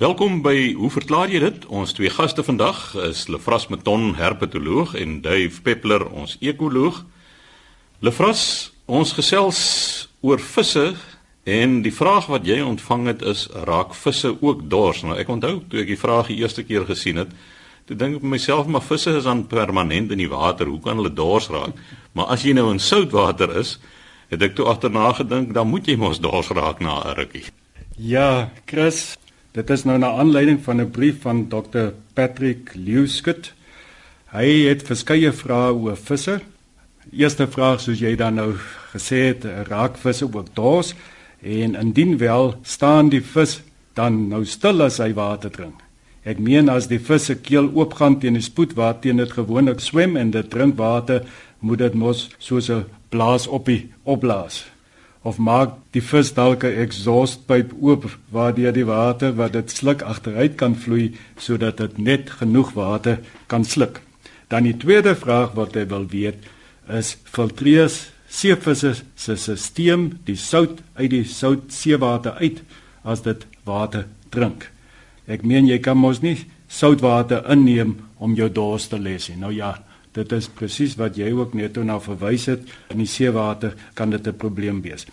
Welkom 0.00 0.38
by 0.40 0.72
Hoe 0.80 0.88
verklaar 0.88 1.28
jy 1.28 1.42
dit? 1.42 1.64
Ons 1.68 1.90
twee 1.92 2.08
gaste 2.08 2.40
vandag 2.40 2.94
is 3.04 3.26
Lefras 3.28 3.66
Meton, 3.68 4.14
herpetoloog 4.16 4.94
en 4.96 5.18
Dave 5.20 5.60
Peppler, 5.60 6.06
ons 6.08 6.38
ekoloog. 6.40 7.02
Lefras, 8.00 8.44
ons 8.88 9.12
gesels 9.12 9.60
oor 10.24 10.40
visse 10.40 10.86
en 11.44 11.76
die 11.84 11.92
vraag 11.92 12.30
wat 12.32 12.48
jy 12.48 12.62
ontvang 12.64 13.12
het 13.12 13.26
is 13.28 13.44
raak 13.68 13.92
visse 13.92 14.32
ook 14.40 14.64
dors? 14.72 15.04
Nou 15.04 15.20
ek 15.20 15.36
onthou 15.36 15.58
toe 15.68 15.84
ek 15.84 15.92
die 15.92 16.00
vraag 16.00 16.32
die 16.32 16.40
eerste 16.40 16.64
keer 16.64 16.88
gesien 16.88 17.20
het, 17.20 17.36
toe 17.84 18.00
dink 18.00 18.22
ek 18.22 18.28
myself 18.38 18.72
maar 18.72 18.88
visse 18.88 19.12
is 19.20 19.28
dan 19.28 19.44
permanent 19.52 20.16
in 20.16 20.24
die 20.24 20.32
water, 20.32 20.72
hoe 20.72 20.80
kan 20.80 20.96
hulle 20.96 21.12
dors 21.12 21.52
raak? 21.52 21.76
Maar 22.16 22.32
as 22.32 22.48
jy 22.48 22.56
nou 22.56 22.70
in 22.72 22.80
soutwater 22.80 23.52
is, 23.52 23.76
het 24.32 24.48
ek 24.48 24.56
toe 24.56 24.72
agterna 24.72 25.12
gedink 25.20 25.52
dan 25.52 25.68
moet 25.68 25.92
jy 25.92 26.00
mos 26.00 26.24
dors 26.24 26.48
raak 26.56 26.80
na 26.80 27.02
'n 27.04 27.18
rukkie. 27.20 27.50
Ja, 28.00 28.48
Chris, 28.64 29.18
Dit 29.50 29.70
is 29.74 29.82
nou 29.82 29.96
na 29.98 30.12
aanleiding 30.14 30.60
van 30.62 30.80
'n 30.80 30.90
brief 30.90 31.22
van 31.22 31.48
Dr 31.48 31.90
Patrick 32.14 32.70
Lewskut. 32.74 33.52
Hy 34.30 34.46
het 34.68 34.82
verskeie 34.82 35.32
vrae 35.32 35.72
oor 35.72 35.96
visse. 35.96 36.40
Eerste 37.10 37.46
vraag 37.46 37.80
soos 37.80 37.98
jy 37.98 38.14
dan 38.16 38.34
nou 38.34 38.54
gesê 38.92 39.16
het, 39.26 39.44
raak 39.68 39.96
visse 39.96 40.24
ook 40.24 40.54
dors 40.54 40.94
en 41.42 41.74
indien 41.74 42.18
wel, 42.18 42.54
staan 42.62 43.08
die 43.08 43.22
vis 43.22 43.62
dan 43.94 44.28
nou 44.28 44.44
stil 44.44 44.82
as 44.82 44.98
hy 44.98 45.12
water 45.12 45.50
drink. 45.50 45.82
Ek 46.22 46.38
meen 46.38 46.68
as 46.68 46.86
die 46.86 47.00
vis 47.00 47.24
se 47.24 47.34
keel 47.34 47.70
oopgaan 47.74 48.18
teen 48.18 48.34
die 48.34 48.42
spoed 48.42 48.74
waarteen 48.74 49.16
dit 49.16 49.32
gewoonlik 49.32 49.80
swem 49.80 50.16
en 50.16 50.30
dit 50.30 50.50
drink 50.50 50.76
water, 50.76 51.26
moet 51.58 51.78
dit 51.78 51.94
mos 51.94 52.30
soos 52.38 52.70
'n 52.70 52.84
blaas 53.08 53.46
op 53.46 53.66
die 53.66 53.90
opblaas 54.04 54.70
of 55.22 55.38
maak 55.38 55.74
die 55.92 56.02
vis 56.02 56.32
dalk 56.32 56.64
'n 56.64 56.78
exhaustpyp 56.84 57.72
oop 57.80 58.04
waardeur 58.32 58.72
die 58.72 58.86
water 58.86 59.32
wat 59.36 59.52
dit 59.52 59.70
sluk 59.70 60.02
agteruit 60.02 60.56
kan 60.56 60.74
vloei 60.74 61.12
sodat 61.36 61.76
dit 61.76 61.98
net 61.98 62.30
genoeg 62.30 62.72
water 62.72 63.18
kan 63.46 63.64
sluk. 63.64 64.00
Dan 64.48 64.62
die 64.62 64.76
tweede 64.76 65.14
vraag 65.14 65.52
wat 65.54 65.74
hy 65.74 65.86
wil 65.86 66.06
weet 66.06 66.38
is 66.88 67.16
filtreer 67.24 67.90
seevisse 68.28 68.94
se 69.14 69.36
stelsel 69.36 70.10
die 70.24 70.36
sout 70.36 70.80
uit 70.94 71.10
die 71.10 71.24
sout 71.24 71.72
seewater 71.72 72.32
uit 72.32 72.62
as 73.04 73.22
dit 73.22 73.46
water 73.64 74.06
drink. 74.30 74.70
Ek 75.26 75.42
meen 75.42 75.66
jy 75.66 75.78
kan 75.78 75.98
mos 75.98 76.22
nie 76.22 76.46
soutwater 76.68 77.44
inneem 77.50 77.96
om 78.18 78.34
jou 78.34 78.48
dors 78.48 78.88
te 78.88 78.98
les 78.98 79.28
nie. 79.28 79.36
Nou 79.36 79.52
ja, 79.52 79.74
Dit 80.20 80.32
is 80.36 80.50
presies 80.52 80.98
wat 81.00 81.16
jy 81.16 81.30
ook 81.32 81.54
net 81.56 81.78
nou 81.80 81.98
verwys 82.04 82.44
het 82.50 82.68
in 82.92 83.00
die 83.00 83.08
seewater 83.08 83.76
kan 83.94 84.10
dit 84.10 84.26
'n 84.26 84.36
probleem 84.36 84.82
wees. 84.82 85.06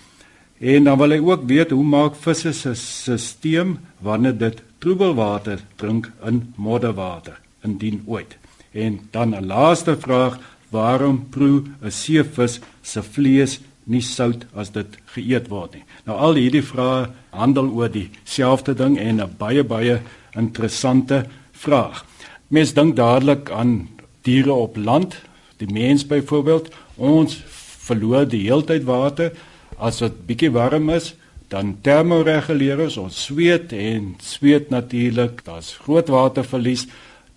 En 0.59 0.83
dan 0.83 0.97
wil 0.97 1.11
hy 1.11 1.19
ook 1.21 1.43
weet 1.47 1.71
hoe 1.71 1.83
maak 1.83 2.15
visse 2.15 2.53
se 2.53 2.73
stelsel 2.75 3.77
wanneer 4.01 4.37
dit 4.37 4.61
troebelwater 4.79 5.59
drink 5.75 6.11
in 6.25 6.53
modderwater 6.57 7.39
indien 7.63 8.03
ooit. 8.05 8.37
En 8.73 8.99
dan 9.11 9.35
'n 9.35 9.45
laaste 9.45 9.97
vraag, 9.97 10.39
waarom 10.69 11.27
proe 11.29 11.63
'n 11.81 11.91
seevis 11.91 12.59
se 12.81 13.03
vlees 13.03 13.59
nie 13.83 14.01
sout 14.01 14.45
as 14.53 14.71
dit 14.71 14.97
geëet 15.05 15.47
word 15.47 15.73
nie. 15.73 15.83
Nou 16.05 16.17
al 16.17 16.33
hierdie 16.33 16.63
vrae 16.63 17.07
handel 17.29 17.69
oor 17.69 17.89
dieselfde 17.89 18.73
ding 18.73 18.97
en 18.97 19.21
'n 19.21 19.35
baie 19.37 19.63
baie 19.63 20.01
interessante 20.35 21.25
vraag. 21.51 22.05
Mens 22.47 22.73
dink 22.73 22.95
dadelik 22.95 23.49
aan 23.51 23.89
diere 24.27 24.53
op 24.53 24.77
land, 24.77 25.15
die 25.61 25.69
mens 25.71 26.05
byvoorbeeld, 26.07 26.69
ons 26.95 27.39
verloor 27.87 28.27
die 28.29 28.43
heeltyd 28.45 28.85
water 28.87 29.31
as 29.77 30.01
dit 30.03 30.19
bietjie 30.27 30.51
warm 30.53 30.91
is, 30.93 31.13
dan 31.51 31.77
termoreguleer 31.85 32.81
ons, 32.83 32.97
ons 32.99 33.23
sweet 33.29 33.71
en 33.75 34.15
sweet 34.23 34.71
natuurlik, 34.73 35.45
daar's 35.47 35.77
groot 35.85 36.09
waterverlies, 36.11 36.87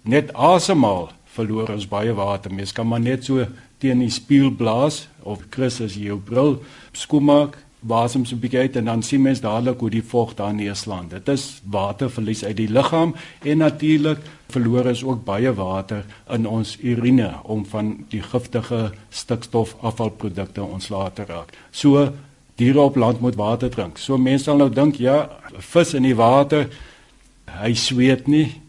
net 0.02 0.32
asemhaal 0.34 1.10
verloor 1.30 1.70
ons 1.76 1.86
baie 1.86 2.12
water. 2.16 2.50
Mens 2.50 2.74
kan 2.74 2.88
maar 2.90 3.02
net 3.02 3.28
so 3.28 3.44
teen 3.80 4.02
die 4.02 4.12
spieël 4.12 4.50
blaas 4.56 5.04
of 5.22 5.46
Chris 5.54 5.78
as 5.84 5.94
jy 5.96 6.10
jou 6.10 6.18
bril 6.18 6.56
skoonmaak, 6.96 7.56
wasem 7.80 8.24
so 8.24 8.34
'n 8.34 8.40
bietjie 8.40 8.58
uit 8.58 8.76
en 8.76 8.84
dan 8.84 9.02
sien 9.02 9.22
mens 9.22 9.40
dadelik 9.40 9.80
hoe 9.80 9.90
die 9.90 10.02
vog 10.02 10.34
daar 10.34 10.54
neerslaan. 10.54 11.08
Dit 11.08 11.28
is 11.28 11.60
waterverlies 11.64 12.44
uit 12.44 12.56
die 12.56 12.68
liggaam 12.68 13.14
en 13.42 13.58
natuurlik 13.58 14.18
verloor 14.48 14.86
is 14.86 15.04
ook 15.04 15.24
baie 15.24 15.54
water 15.54 16.04
in 16.28 16.46
ons 16.46 16.76
urine 16.82 17.34
om 17.42 17.66
van 17.66 18.04
die 18.08 18.22
giftige 18.22 18.92
stikstofafvalprodukte 19.08 20.62
ontslae 20.62 21.12
te 21.12 21.24
raak. 21.24 21.52
So 21.70 22.12
diere 22.54 22.80
op 22.80 22.96
land 22.96 23.20
moet 23.20 23.34
water 23.34 23.70
drink. 23.70 23.98
So 23.98 24.18
mense 24.18 24.44
sal 24.44 24.56
nou 24.56 24.70
dink 24.70 24.96
ja, 24.96 25.30
vis 25.58 25.94
in 25.94 26.02
die 26.02 26.16
water, 26.16 26.68
hy 27.62 27.74
sweet 27.74 28.26
nie. 28.26 28.60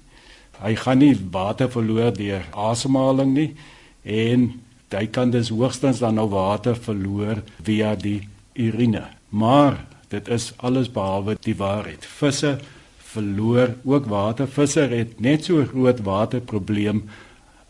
Hy 0.62 0.76
gaan 0.76 0.98
nie 0.98 1.16
water 1.32 1.70
verloor 1.70 2.14
deur 2.14 2.44
asemhaling 2.54 3.34
nie 3.34 3.56
en 4.04 4.62
hy 4.92 5.06
kan 5.08 5.32
dus 5.32 5.50
hoogstens 5.50 6.00
dan 6.00 6.16
nou 6.16 6.28
water 6.30 6.76
verloor 6.76 7.42
via 7.64 7.96
die 7.96 8.28
urine. 8.54 9.04
Maar 9.30 9.86
dit 10.08 10.28
is 10.28 10.54
alles 10.58 10.92
behalwe 10.92 11.38
die 11.40 11.56
waarheid. 11.56 12.06
Visse 12.06 12.58
verloor 12.98 13.76
ook 13.84 14.06
water. 14.06 14.48
Visse 14.48 14.80
het 14.80 15.20
net 15.20 15.46
so 15.46 15.66
groot 15.66 16.02
waterprobleem 16.04 17.04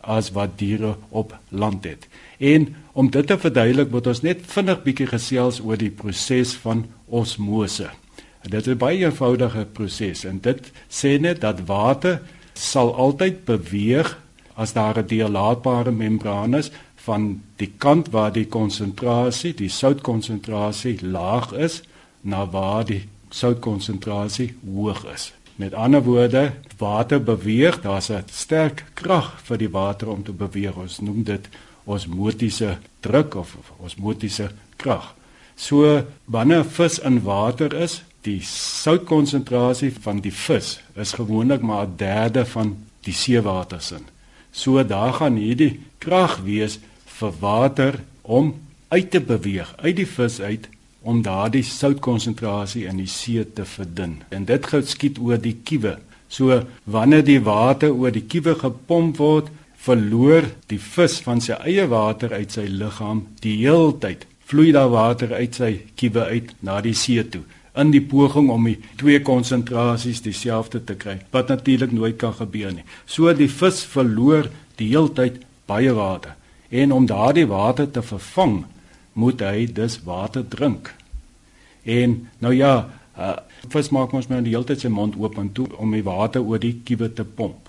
as 0.02 0.32
wat 0.34 0.58
diere 0.58 0.96
op 1.08 1.34
land 1.48 1.84
het. 1.84 2.08
En 2.38 2.74
om 2.92 3.10
dit 3.10 3.26
te 3.26 3.38
verduidelik, 3.38 3.90
moet 3.90 4.06
ons 4.06 4.22
net 4.22 4.42
vinnig 4.50 4.82
bietjie 4.82 5.06
gesels 5.06 5.60
oor 5.62 5.78
die 5.78 5.92
proses 5.94 6.54
van 6.64 6.86
osmose. 7.06 7.90
Dit 8.42 8.66
is 8.66 8.74
'n 8.74 8.78
baie 8.78 9.04
eenvoudige 9.04 9.64
proses 9.72 10.24
en 10.24 10.40
dit 10.40 10.72
sê 10.90 11.20
net 11.20 11.40
dat 11.40 11.66
water 11.66 12.20
sal 12.54 12.94
altyd 12.94 13.44
beweeg 13.44 14.18
as 14.54 14.72
daar 14.72 14.98
'n 14.98 15.06
deurlaatbare 15.06 15.90
membraan 15.90 16.54
is 16.54 16.70
van 17.04 17.42
die 17.56 17.72
kant 17.78 18.10
waar 18.14 18.32
die 18.32 18.46
konsentrasie, 18.46 19.54
die 19.54 19.70
soutkonsentrasie 19.72 20.98
laag 21.02 21.52
is 21.52 21.82
na 22.20 22.44
waar 22.46 22.84
die 22.86 23.02
soutkonsentrasie 23.34 24.52
hoog 24.62 25.04
is. 25.14 25.32
Met 25.56 25.74
ander 25.74 26.02
woorde, 26.02 26.52
water 26.78 27.22
beweeg, 27.22 27.80
daar's 27.82 28.10
'n 28.10 28.24
sterk 28.30 28.84
krag 28.94 29.40
vir 29.44 29.58
die 29.58 29.70
water 29.70 30.08
om 30.08 30.22
te 30.22 30.32
beweeg. 30.32 30.76
Ons 30.76 31.00
noem 31.00 31.22
dit 31.22 31.48
osmotiese 31.84 32.78
druk 33.00 33.34
of 33.34 33.56
osmotiese 33.78 34.50
krag. 34.76 35.14
So 35.56 36.04
wanneer 36.24 36.64
'n 36.64 36.70
vis 36.70 36.98
in 36.98 37.22
water 37.22 37.72
is, 37.74 38.02
die 38.22 38.40
soutkonsentrasie 38.42 39.92
van 40.00 40.20
die 40.20 40.32
vis 40.32 40.80
is 40.94 41.12
gewoonlik 41.12 41.60
maar 41.60 41.86
'n 41.86 41.96
derde 41.96 42.46
van 42.46 42.76
die 43.00 43.14
seewater 43.14 43.80
se. 43.80 43.96
So 44.50 44.86
daar 44.86 45.12
gaan 45.12 45.36
hierdie 45.36 45.80
krag 45.98 46.38
wees 46.44 46.78
vir 47.22 47.34
water 47.40 47.98
om 48.22 48.54
uit 48.92 49.10
te 49.10 49.20
beweeg 49.24 49.72
uit 49.80 49.96
die 50.00 50.08
vis 50.08 50.40
uit 50.40 50.68
om 51.02 51.22
daardie 51.26 51.64
soutkonsentrasie 51.66 52.84
in 52.86 53.00
die 53.02 53.10
see 53.10 53.42
te 53.56 53.64
verdun. 53.66 54.20
En 54.30 54.46
dit 54.46 54.66
gou 54.70 54.82
skiet 54.86 55.18
oor 55.18 55.40
die 55.42 55.56
kiewe. 55.66 55.96
So 56.30 56.62
wanneer 56.84 57.24
die 57.26 57.40
water 57.42 57.90
oor 57.90 58.14
die 58.14 58.26
kiewe 58.30 58.54
gepomp 58.60 59.18
word, 59.18 59.48
verloor 59.82 60.46
die 60.70 60.78
vis 60.78 61.18
van 61.24 61.42
sy 61.42 61.56
eie 61.66 61.88
water 61.90 62.34
uit 62.36 62.54
sy 62.54 62.68
liggaam 62.70 63.24
die 63.42 63.56
heeltyd. 63.64 64.28
Vloei 64.46 64.70
daar 64.76 64.92
water 64.92 65.34
uit 65.34 65.58
sy 65.58 65.72
kiewe 65.98 66.28
uit 66.30 66.54
na 66.62 66.78
die 66.84 66.94
see 66.94 67.24
toe 67.24 67.42
in 67.80 67.88
die 67.88 68.02
poging 68.04 68.50
om 68.52 68.66
die 68.68 68.76
twee 69.00 69.22
konsentrasies 69.24 70.20
dieselfde 70.20 70.82
te 70.84 70.92
kry 71.00 71.14
wat 71.32 71.48
natuurlik 71.48 71.94
nooit 71.96 72.18
kan 72.20 72.34
gebeur 72.36 72.74
nie. 72.74 72.84
So 73.08 73.32
die 73.32 73.48
vis 73.48 73.80
verloor 73.88 74.50
die 74.76 74.90
heeltyd 74.92 75.40
baie 75.70 75.94
water 75.96 76.36
en 76.72 76.92
om 76.92 77.06
daardie 77.06 77.46
water 77.46 77.90
te 77.90 78.02
vervang 78.02 78.62
moet 79.12 79.42
hy 79.44 79.66
dus 79.76 79.98
water 80.06 80.44
drink. 80.48 80.88
En 81.84 82.14
nou 82.40 82.54
ja, 82.56 82.88
uh, 83.18 83.36
vis 83.68 83.90
maak 83.92 84.14
ons 84.16 84.28
maar 84.30 84.40
die 84.44 84.54
hele 84.54 84.68
tyd 84.68 84.86
sy 84.86 84.90
mond 84.92 85.18
oop 85.20 85.36
en 85.38 85.50
toe 85.52 85.68
om 85.76 85.92
die 85.92 86.04
water 86.06 86.40
oor 86.40 86.62
die 86.62 86.78
kiewe 86.86 87.10
te 87.12 87.26
pomp. 87.28 87.68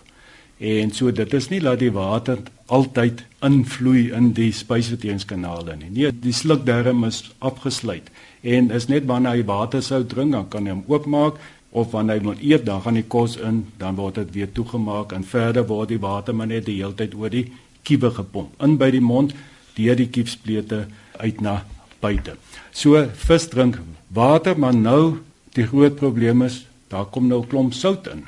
En 0.63 0.93
so 0.95 1.11
dit 1.11 1.33
is 1.35 1.49
nie 1.51 1.59
dat 1.59 1.81
die 1.81 1.91
water 1.91 2.39
altyd 2.71 3.25
invloei 3.43 4.13
in 4.15 4.31
die 4.37 4.53
spysverteringskanale 4.55 5.75
nie. 5.81 5.89
Nee, 5.91 6.13
die 6.15 6.35
slukdarm 6.35 7.03
is 7.09 7.25
afgesluit 7.43 8.07
en 8.43 8.71
is 8.71 8.87
net 8.87 9.09
wanneer 9.09 9.39
hy 9.39 9.43
water 9.47 9.83
sou 9.83 10.03
drink 10.07 10.31
dan 10.35 10.47
kan 10.51 10.67
hy 10.67 10.77
hom 10.77 10.87
oopmaak 10.91 11.41
of 11.73 11.91
wanneer 11.91 12.21
hy 12.21 12.25
wil 12.29 12.39
eet 12.39 12.65
dan 12.67 12.81
gaan 12.85 12.99
die 12.99 13.07
kos 13.09 13.35
in, 13.35 13.65
dan 13.81 13.99
word 13.99 14.21
dit 14.21 14.33
weer 14.37 14.51
toegemaak 14.55 15.11
en 15.15 15.27
verder 15.27 15.67
word 15.67 15.91
die 15.91 15.99
water 15.99 16.35
maar 16.35 16.51
net 16.51 16.67
die 16.69 16.79
hele 16.79 16.95
tyd 16.95 17.15
oor 17.19 17.33
die 17.33 17.47
kiewe 17.83 18.11
gepomp 18.15 18.63
in 18.63 18.77
by 18.79 18.89
die 18.93 19.03
mond 19.03 19.35
deur 19.77 19.97
die 19.97 20.09
kiefsplete 20.09 20.85
uit 21.19 21.41
na 21.41 21.61
buite. 22.03 22.35
So 22.71 22.99
vis 23.27 23.47
drink 23.49 23.79
water, 24.13 24.57
maar 24.57 24.75
nou 24.75 25.23
die 25.57 25.67
groot 25.69 25.95
probleem 25.99 26.45
is 26.45 26.63
daar 26.93 27.07
kom 27.09 27.29
nou 27.29 27.41
klomp 27.49 27.73
sout 27.73 28.07
in. 28.11 28.25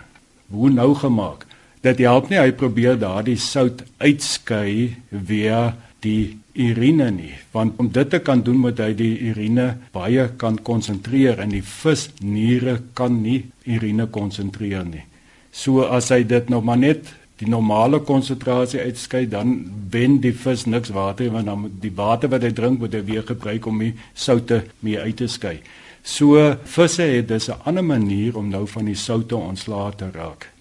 Hoe 0.49 0.69
nou 0.73 0.93
gemaak? 0.97 1.45
Dit 1.85 2.01
help 2.01 2.31
nie 2.31 2.39
hy 2.41 2.51
probeer 2.57 2.97
daardie 2.97 3.37
sout 3.37 3.83
uitskei 4.01 4.95
via 5.09 5.75
die 6.05 6.37
urine 6.55 7.09
nie, 7.11 7.33
want 7.51 7.79
om 7.81 7.89
dit 7.91 8.09
te 8.09 8.21
kan 8.23 8.41
doen 8.45 8.61
moet 8.61 8.79
hy 8.79 8.93
die 8.97 9.13
urine 9.29 9.67
baie 9.93 10.29
kan 10.39 10.57
konsentreer 10.63 11.41
en 11.43 11.51
die 11.51 11.63
vis 11.65 12.07
niere 12.23 12.77
kan 12.97 13.17
nie 13.21 13.41
urine 13.67 14.07
konsentreer 14.13 14.85
nie. 14.87 15.03
So 15.51 15.85
as 15.87 16.11
hy 16.13 16.23
dit 16.27 16.49
nog 16.51 16.65
maar 16.67 16.79
net 16.79 17.11
die 17.39 17.49
normale 17.49 17.99
konsentrasie 17.99 18.79
uitskei 18.79 19.25
dan 19.27 19.55
wen 19.91 20.19
die 20.23 20.33
vis 20.33 20.65
niks 20.65 20.93
water 20.95 21.31
want 21.31 21.45
dan 21.45 21.71
die 21.81 21.91
water 21.95 22.31
wat 22.31 22.45
hy 22.47 22.51
drink 22.55 22.79
moet 22.79 22.93
hy 22.93 23.03
weer 23.03 23.25
gebruik 23.27 23.65
om 23.65 23.79
die 23.79 23.93
soutte 24.13 24.63
mee 24.79 24.99
uit 24.99 25.17
te 25.17 25.27
skei. 25.27 25.59
So 26.05 26.55
visse 26.63 27.01
het 27.01 27.27
dus 27.27 27.49
'n 27.49 27.61
ander 27.65 27.83
manier 27.83 28.37
om 28.37 28.49
nou 28.49 28.67
van 28.67 28.85
die 28.85 28.95
soutte 28.95 29.35
ontslae 29.35 29.95
te 29.95 30.11
raak. 30.11 30.51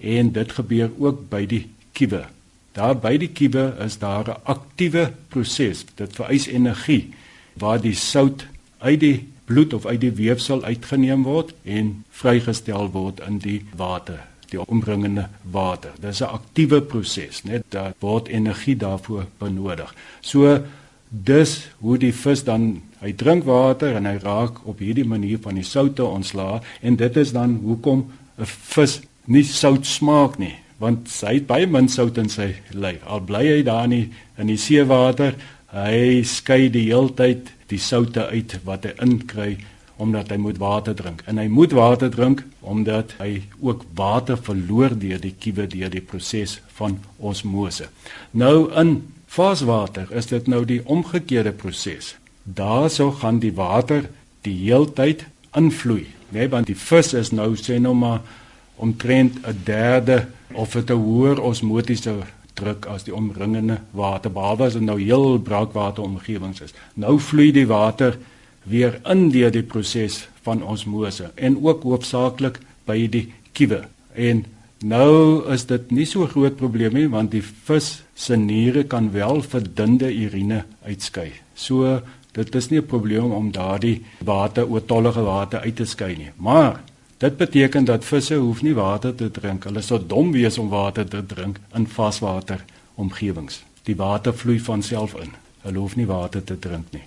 En 0.00 0.32
dit 0.32 0.52
gebeur 0.52 0.90
ook 0.98 1.28
by 1.30 1.46
die 1.46 1.66
kiewe. 1.92 2.26
Daar 2.72 2.96
by 2.96 3.16
die 3.16 3.28
kiewe 3.28 3.74
is 3.84 3.98
daar 3.98 4.28
'n 4.28 4.42
aktiewe 4.44 5.12
proses. 5.28 5.84
Dit 5.94 6.14
vereis 6.14 6.46
energie 6.46 7.14
waar 7.54 7.80
die 7.80 7.94
sout 7.94 8.46
uit 8.78 9.00
die 9.00 9.28
bloed 9.44 9.74
of 9.74 9.86
uit 9.86 10.00
die 10.00 10.12
weefsel 10.12 10.62
uitgeneem 10.64 11.22
word 11.22 11.54
en 11.64 12.04
vrygestel 12.10 12.90
word 12.92 13.20
in 13.26 13.38
die 13.38 13.62
water, 13.76 14.20
die 14.50 14.60
omringende 14.66 15.28
water. 15.50 15.92
Dit 16.00 16.10
is 16.10 16.20
'n 16.20 16.34
aktiewe 16.38 16.80
proses, 16.82 17.42
net 17.44 17.64
daar 17.68 17.94
word 18.00 18.28
energie 18.28 18.76
daarvoor 18.76 19.26
benodig. 19.38 19.94
So 20.20 20.60
dis 21.08 21.68
hoe 21.78 21.98
die 21.98 22.12
vis 22.12 22.44
dan 22.44 22.82
hy 23.00 23.12
drink 23.12 23.44
water 23.44 23.96
en 23.96 24.06
hy 24.06 24.18
raak 24.22 24.66
op 24.68 24.78
hierdie 24.78 25.06
manier 25.06 25.38
van 25.42 25.54
die 25.54 25.64
soutte 25.64 26.04
ontslaa 26.04 26.60
en 26.80 26.96
dit 26.96 27.16
is 27.16 27.32
dan 27.32 27.60
hoekom 27.64 28.10
'n 28.38 28.44
vis 28.46 29.00
nie 29.24 29.44
sout 29.44 29.86
smaak 29.86 30.38
nie 30.38 30.54
want 30.78 31.10
hy 31.26 31.34
het 31.34 31.46
baie 31.46 31.66
min 31.66 31.88
sout 31.88 32.18
in 32.18 32.28
sy 32.28 32.54
lyf. 32.70 33.02
Al 33.06 33.20
bly 33.20 33.46
hy 33.46 33.62
daar 33.62 33.88
nie 33.88 34.10
in 34.38 34.46
die 34.46 34.56
seewater, 34.56 35.34
hy 35.74 36.22
skei 36.22 36.68
die 36.70 36.86
heeltyd 36.86 37.50
die 37.68 37.80
soutte 37.82 38.28
uit 38.30 38.54
wat 38.64 38.84
hy 38.84 38.94
inkry 39.02 39.56
omdat 39.98 40.30
hy 40.30 40.38
moet 40.38 40.58
water 40.62 40.94
drink. 40.94 41.22
En 41.26 41.38
hy 41.38 41.48
moet 41.50 41.74
water 41.74 42.10
drink 42.10 42.44
omdat 42.60 43.14
hy 43.18 43.42
ook 43.60 43.84
water 43.98 44.38
verloor 44.38 44.94
deur 44.98 45.20
die 45.20 45.34
kiewe 45.38 45.66
deur 45.66 45.90
die 45.90 46.04
proses 46.04 46.60
van 46.78 46.98
osmose. 47.18 47.88
Nou 48.30 48.70
in 48.78 49.00
varswater 49.26 50.08
is 50.14 50.30
dit 50.30 50.46
nou 50.46 50.62
die 50.64 50.80
omgekeerde 50.86 51.52
proses. 51.52 52.14
Daarso 52.42 53.10
gaan 53.20 53.42
die 53.42 53.52
water 53.52 54.08
die 54.46 54.54
heeltyd 54.62 55.26
invloei, 55.56 56.06
né, 56.30 56.38
nee, 56.38 56.48
want 56.48 56.68
die 56.70 56.78
vis 56.78 57.12
is 57.16 57.32
nou 57.34 57.54
sê 57.56 57.78
nou 57.82 57.94
maar 57.96 58.20
omtrent 58.76 59.40
'n 59.42 59.60
derde 59.64 60.28
of 60.54 60.76
'n 60.76 60.92
hoër 60.92 61.40
osmotiese 61.40 62.14
druk 62.54 62.86
as 62.86 63.04
die 63.04 63.14
omringende 63.14 63.80
water 63.90 64.32
behalwe 64.32 64.64
as 64.64 64.72
dit 64.72 64.82
nou 64.82 64.98
heel 65.00 65.38
braakwater 65.38 66.02
omgewings 66.02 66.60
is. 66.60 66.74
Nou 66.94 67.18
vloei 67.20 67.52
die 67.52 67.66
water 67.66 68.18
weer 68.68 69.00
in 69.10 69.28
deur 69.34 69.50
die 69.50 69.62
proses 69.62 70.26
van 70.46 70.62
osmose 70.62 71.30
en 71.34 71.58
ook 71.64 71.82
hoofsaaklik 71.82 72.60
by 72.88 73.06
die 73.08 73.26
kiewe. 73.52 73.84
En 74.14 74.44
nou 74.80 75.44
is 75.52 75.66
dit 75.66 75.90
nie 75.90 76.06
so 76.06 76.26
groot 76.30 76.56
probleem 76.56 76.94
nie 76.94 77.08
want 77.10 77.32
die 77.34 77.42
vis 77.42 78.02
se 78.14 78.36
niere 78.36 78.84
kan 78.84 79.10
wel 79.12 79.42
verdunde 79.42 80.12
urine 80.14 80.64
uitskei. 80.86 81.32
So 81.54 82.00
dit 82.32 82.54
is 82.54 82.70
nie 82.70 82.80
'n 82.80 82.86
probleem 82.86 83.32
om 83.32 83.50
daardie 83.52 84.04
water 84.24 84.68
oortollige 84.68 85.22
water 85.22 85.60
uit 85.60 85.76
te 85.76 85.84
skei 85.84 86.16
nie. 86.16 86.30
Maar 86.36 86.80
Dit 87.18 87.36
beteken 87.36 87.84
dat 87.84 88.04
visse 88.04 88.34
hoef 88.34 88.62
nie 88.62 88.74
water 88.74 89.14
te 89.14 89.30
drink. 89.30 89.64
Hulle 89.64 89.82
sou 89.82 89.98
dom 90.06 90.30
wees 90.32 90.58
om 90.58 90.68
water 90.70 91.08
te 91.08 91.24
drink 91.26 91.58
in 91.74 91.86
vaswater 91.90 92.62
omgewings. 92.94 93.62
Die 93.82 93.96
water 93.98 94.34
vloei 94.34 94.60
van 94.62 94.82
self 94.82 95.16
in. 95.18 95.32
Hulle 95.64 95.78
hoef 95.78 95.96
nie 95.96 96.06
water 96.06 96.44
te 96.44 96.58
drink 96.58 96.92
nie. 96.94 97.02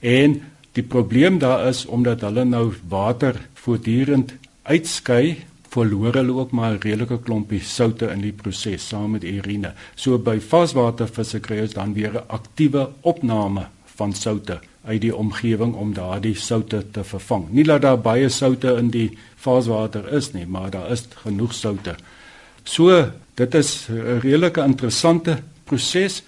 En 0.00 0.42
die 0.76 0.84
probleem 0.84 1.38
daar 1.40 1.66
is 1.70 1.84
omdat 1.86 2.24
hulle 2.26 2.44
nou 2.44 2.70
water 2.88 3.38
voortdurend 3.62 4.34
uitskei, 4.68 5.36
verloor 5.72 6.16
hulle 6.16 6.34
ook 6.36 6.52
maar 6.56 6.72
'n 6.72 6.82
redelike 6.82 7.18
klompie 7.22 7.60
soutte 7.60 8.06
in 8.12 8.20
die 8.20 8.32
proses 8.32 8.88
saam 8.88 9.10
met 9.10 9.24
urine. 9.24 9.72
So 9.94 10.18
by 10.18 10.38
vaswatervisse 10.40 11.40
kry 11.40 11.60
ons 11.60 11.74
dan 11.74 11.94
weer 11.94 12.12
'n 12.12 12.28
aktiewe 12.28 12.88
opname 13.00 13.66
van 13.96 14.12
soutte 14.12 14.60
uit 14.84 15.00
die 15.00 15.16
omgewing 15.16 15.74
om 15.74 15.94
daardie 15.94 16.34
soutte 16.34 16.84
te 16.90 17.04
vervang. 17.04 17.50
Nie 17.50 17.64
dat 17.64 17.82
daar 17.82 17.98
baie 17.98 18.28
soutte 18.28 18.76
in 18.76 18.90
die 18.90 19.18
vaaswater 19.36 20.12
is 20.12 20.32
nie, 20.32 20.46
maar 20.46 20.70
daar 20.70 20.90
is 20.90 21.06
genoeg 21.24 21.54
soutte. 21.54 21.94
So, 22.64 23.10
dit 23.34 23.54
is 23.54 23.88
'n 23.88 24.20
redelike 24.20 24.62
interessante 24.62 25.38
proses 25.64 26.22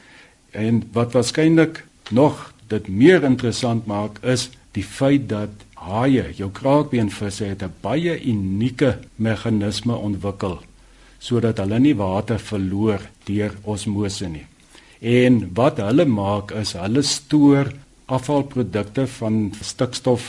en 0.51 0.83
wat 0.93 1.13
waarskynlik 1.13 1.85
nog 2.11 2.53
dit 2.69 2.89
meer 2.89 3.25
interessant 3.25 3.87
maak 3.87 4.19
is 4.23 4.49
die 4.77 4.85
feit 4.85 5.29
dat 5.29 5.65
haie, 5.79 6.29
jou 6.37 6.51
kraakbeenvisse 6.53 7.45
het 7.45 7.63
'n 7.63 7.73
baie 7.83 8.15
unieke 8.25 8.99
meganisme 9.17 9.95
ontwikkel 9.95 10.59
sodat 11.19 11.59
hulle 11.59 11.79
nie 11.79 11.95
water 11.95 12.39
verloor 12.39 13.01
deur 13.25 13.53
osmose 13.65 14.29
nie. 14.29 14.47
En 15.01 15.51
wat 15.55 15.79
hulle 15.79 16.05
maak 16.05 16.53
is 16.53 16.73
hulle 16.73 17.03
stoor 17.03 17.73
afvalprodukte 18.07 19.07
van 19.07 19.53
stikstof 19.61 20.23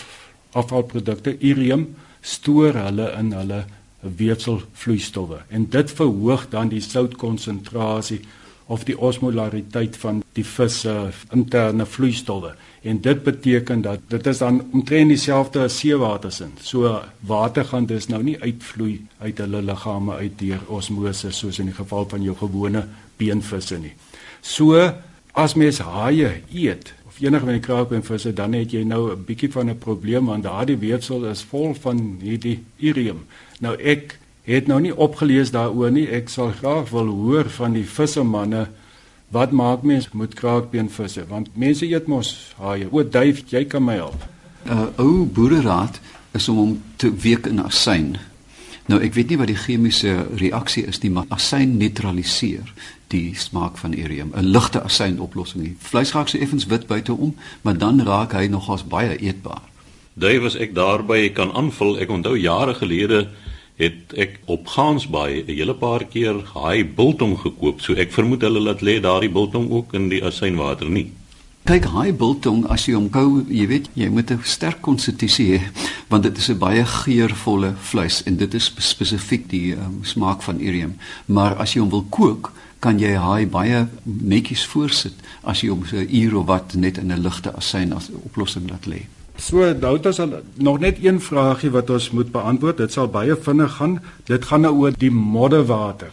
afvalprodukte 0.51 1.37
urium 1.39 1.95
stoor 2.21 2.73
hulle 2.73 3.11
in 3.19 3.31
hulle 3.31 3.63
weefselvloeistowwe 4.01 5.41
en 5.49 5.65
dit 5.69 5.91
verhoog 5.91 6.49
dan 6.49 6.69
die 6.69 6.81
soutkonsentrasie 6.81 8.21
of 8.69 8.85
die 8.85 8.95
osmolariteit 8.97 9.97
van 9.97 10.21
die 10.37 10.45
vis 10.45 10.81
se 10.85 10.93
interne 11.33 11.85
vloeistowwe. 11.89 12.53
En 12.85 13.01
dit 13.01 13.23
beteken 13.23 13.81
dat 13.81 14.05
dit 14.07 14.27
is 14.29 14.37
dan 14.37 14.61
omtrent 14.71 15.09
dieselfde 15.09 15.65
as 15.65 15.79
seewater 15.81 16.31
sin 16.31 16.53
so 16.61 17.01
water 17.19 17.65
gaan 17.65 17.85
dus 17.89 18.07
nou 18.07 18.21
nie 18.23 18.37
uitvloei 18.41 18.99
uit 19.19 19.41
hulle 19.43 19.61
liggame 19.61 20.15
uit 20.21 20.37
deur 20.39 20.61
osmose 20.67 21.31
soos 21.31 21.59
in 21.59 21.71
die 21.71 21.75
geval 21.75 22.07
van 22.09 22.23
jou 22.23 22.37
gewone 22.37 22.85
beenvisse 23.17 23.81
nie. 23.81 23.95
So 24.41 24.79
as 25.33 25.57
mens 25.59 25.81
haie 25.83 26.39
eet 26.53 26.93
enige 27.19 27.45
van 27.45 27.55
die 27.57 27.63
kraakbeenvisse 27.63 28.33
dan 28.33 28.53
het 28.55 28.71
jy 28.71 28.83
nou 28.83 29.11
'n 29.11 29.25
bietjie 29.25 29.51
van 29.51 29.69
'n 29.69 29.77
probleem 29.77 30.25
want 30.25 30.43
daardie 30.43 30.77
weefsel 30.77 31.25
is 31.25 31.43
vol 31.43 31.73
van 31.73 32.17
hierdie 32.21 32.63
urium. 32.79 33.25
Nou 33.59 33.75
ek 33.75 34.19
het 34.49 34.67
nou 34.67 34.79
nie 34.81 34.95
opgelees 34.95 35.51
daaroor 35.53 35.91
nie. 35.93 36.07
Ek 36.09 36.29
sal 36.29 36.51
graag 36.57 36.89
wil 36.89 37.11
hoor 37.13 37.49
van 37.59 37.75
die 37.77 37.85
vissermanne 37.85 38.67
wat 39.29 39.51
maak 39.53 39.83
mens 39.85 40.09
met 40.17 40.33
kraakbeenvisse 40.33 41.27
want 41.29 41.53
mense 41.53 41.85
eet 41.85 42.07
mos 42.09 42.33
haie. 42.57 42.87
O, 42.89 43.03
duif, 43.03 43.43
jy 43.53 43.65
kan 43.69 43.85
my 43.85 43.99
help. 44.01 44.25
'n 44.65 44.71
uh, 44.71 44.87
Ou 44.97 45.25
boereraad 45.25 45.99
is 46.33 46.49
om 46.49 46.57
hom 46.57 46.81
te 46.95 47.13
week 47.13 47.45
in 47.45 47.61
asyn. 47.63 48.17
Nou 48.89 49.01
ek 49.01 49.13
weet 49.13 49.29
nie 49.29 49.37
wat 49.37 49.51
die 49.51 49.59
chemiese 49.59 50.25
reaksie 50.35 50.85
is 50.89 50.99
nie, 51.03 51.11
maar 51.13 51.29
asyn 51.29 51.77
neutraliseer 51.77 52.73
die 53.13 53.35
smaak 53.37 53.77
van 53.77 53.93
erium, 53.93 54.33
'n 54.33 54.49
ligte 54.49 54.81
asyn 54.81 55.19
oplossing. 55.19 55.63
Die 55.63 55.75
vleis 55.79 56.13
raak 56.13 56.27
so 56.27 56.37
effens 56.37 56.65
wit 56.65 56.87
buiteom, 56.87 57.35
maar 57.61 57.77
dan 57.77 58.01
raak 58.01 58.33
hy 58.33 58.47
nogals 58.47 58.83
baie 58.83 59.17
eetbaar. 59.17 59.61
Dave 60.13 60.39
was 60.39 60.55
ek 60.55 60.73
daarby 60.75 61.29
kan 61.33 61.51
aanvul. 61.53 61.99
Ek 61.99 62.09
onthou 62.09 62.37
jare 62.37 62.73
gelede 62.73 63.29
het 63.79 64.13
ek 64.19 64.39
op 64.45 64.67
Gansbaai 64.67 65.43
'n 65.47 65.55
hele 65.55 65.73
paar 65.73 66.03
keer 66.03 66.35
haai 66.53 66.83
biltong 66.83 67.37
gekoop. 67.39 67.81
So 67.81 67.93
ek 67.93 68.11
vermoed 68.11 68.41
hulle 68.41 68.59
laat 68.59 68.81
lê 68.81 68.99
daardie 68.99 69.31
biltong 69.31 69.71
ook 69.71 69.93
in 69.93 70.09
die 70.09 70.23
asynwater 70.23 70.89
nie. 70.89 71.11
Kyk, 71.63 71.85
haai 71.85 72.13
biltong 72.13 72.63
as 72.69 72.85
jy 72.87 72.93
hom 72.93 73.09
kou, 73.09 73.45
jy 73.47 73.67
weet, 73.67 73.89
jy 73.93 74.09
moet 74.09 74.31
'n 74.31 74.39
sterk 74.43 74.81
konstitusie 74.81 75.57
hê 75.57 75.61
want 76.09 76.23
dit 76.23 76.37
is 76.37 76.49
'n 76.49 76.57
baie 76.57 76.85
geurvolle 76.85 77.75
vleis 77.77 78.23
en 78.23 78.37
dit 78.37 78.53
is 78.53 78.71
spesifiek 78.77 79.49
die 79.49 79.73
um, 79.73 79.99
smaak 80.03 80.41
van 80.41 80.59
erium. 80.59 80.95
Maar 81.25 81.55
as 81.55 81.73
jy 81.73 81.79
hom 81.79 81.89
wil 81.89 82.05
kook, 82.09 82.51
kan 82.79 82.99
jy 82.99 83.13
haai 83.13 83.45
baie 83.45 83.87
netjies 84.03 84.65
voorsit 84.65 85.13
as 85.43 85.61
jy 85.61 85.69
hom 85.69 85.85
so 85.85 85.97
'n 85.97 86.07
uur 86.09 86.35
of 86.37 86.45
wat 86.45 86.73
net 86.73 86.97
in 86.97 87.11
'n 87.11 87.21
ligte 87.21 87.51
asyn 87.55 87.93
as 87.93 88.09
oplossing 88.25 88.69
laat 88.69 88.85
lê. 88.85 89.18
So, 89.39 89.63
Douta 89.73 90.11
sal 90.11 90.41
nog 90.59 90.79
net 90.83 90.97
een 91.03 91.21
vraagie 91.23 91.71
wat 91.71 91.89
ons 91.89 92.09
moet 92.11 92.31
beantwoord. 92.31 92.77
Dit 92.77 92.91
sal 92.91 93.07
baie 93.07 93.35
vinnig 93.35 93.77
gaan. 93.79 93.99
Dit 94.27 94.49
gaan 94.49 94.65
nou 94.67 94.73
oor 94.81 94.97
die 94.99 95.11
modderwater. 95.11 96.11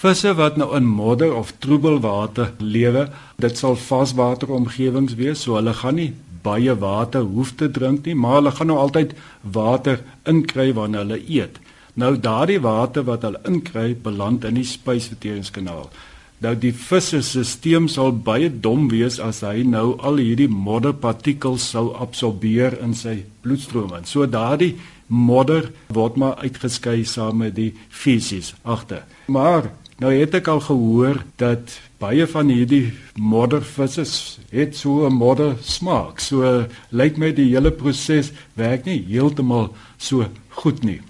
Visse 0.00 0.32
wat 0.38 0.56
nou 0.56 0.70
in 0.76 0.86
modder 0.86 1.34
of 1.34 1.50
troebelwater 1.58 2.52
lewe, 2.58 3.08
dit 3.42 3.58
sal 3.58 3.74
vaswateromgewings 3.76 5.16
wees, 5.18 5.42
so 5.44 5.58
hulle 5.58 5.74
gaan 5.76 5.98
nie 5.98 6.12
baie 6.40 6.72
water 6.80 7.26
hoef 7.26 7.50
te 7.60 7.68
drink 7.68 8.06
nie, 8.08 8.14
maar 8.16 8.38
hulle 8.38 8.52
gaan 8.56 8.70
nou 8.72 8.78
altyd 8.80 9.12
water 9.42 10.00
inkry 10.30 10.70
wanneer 10.78 11.04
hulle 11.04 11.20
eet. 11.20 11.58
Nou 12.00 12.14
daardie 12.16 12.60
water 12.64 13.04
wat 13.04 13.26
hulle 13.26 13.42
inkry, 13.50 13.92
beland 14.06 14.46
in 14.48 14.56
die 14.56 14.64
spysverteringskanaal. 14.64 15.90
Nou 16.40 16.54
die 16.56 16.72
vis 16.72 17.10
se 17.12 17.44
stelsel 17.44 17.88
sal 17.88 18.12
baie 18.12 18.48
dom 18.48 18.88
wees 18.88 19.18
as 19.20 19.42
hy 19.44 19.62
nou 19.62 19.98
al 19.98 20.16
hierdie 20.22 20.48
modderpartikels 20.48 21.70
sou 21.74 21.90
absorbeer 21.94 22.78
in 22.80 22.94
sy 22.94 23.20
bloedstroom. 23.42 23.92
En 23.92 24.08
so 24.08 24.26
daardie 24.26 24.76
modder 25.08 25.70
word 25.88 26.16
maar 26.16 26.40
uitgeskei 26.40 27.04
saam 27.04 27.42
met 27.44 27.54
die 27.54 27.74
fisies 27.90 28.54
agter. 28.64 29.04
Maar 29.26 29.70
Nou 30.00 30.14
het 30.16 30.32
ek 30.38 30.46
al 30.48 30.62
gehoor 30.64 31.18
dat 31.36 31.74
baie 32.00 32.24
van 32.32 32.48
hierdie 32.48 32.94
moddervisse 33.20 34.06
het 34.48 34.76
so 34.76 35.04
'n 35.04 35.12
modder 35.12 35.56
smaak. 35.60 36.20
So 36.20 36.64
lyk 36.88 37.18
my 37.18 37.32
die 37.32 37.52
hele 37.52 37.70
proses 37.70 38.32
werk 38.54 38.84
nie 38.84 39.04
heeltemal 39.08 39.74
so 39.98 40.24
goed 40.48 40.82
nie. 40.84 41.00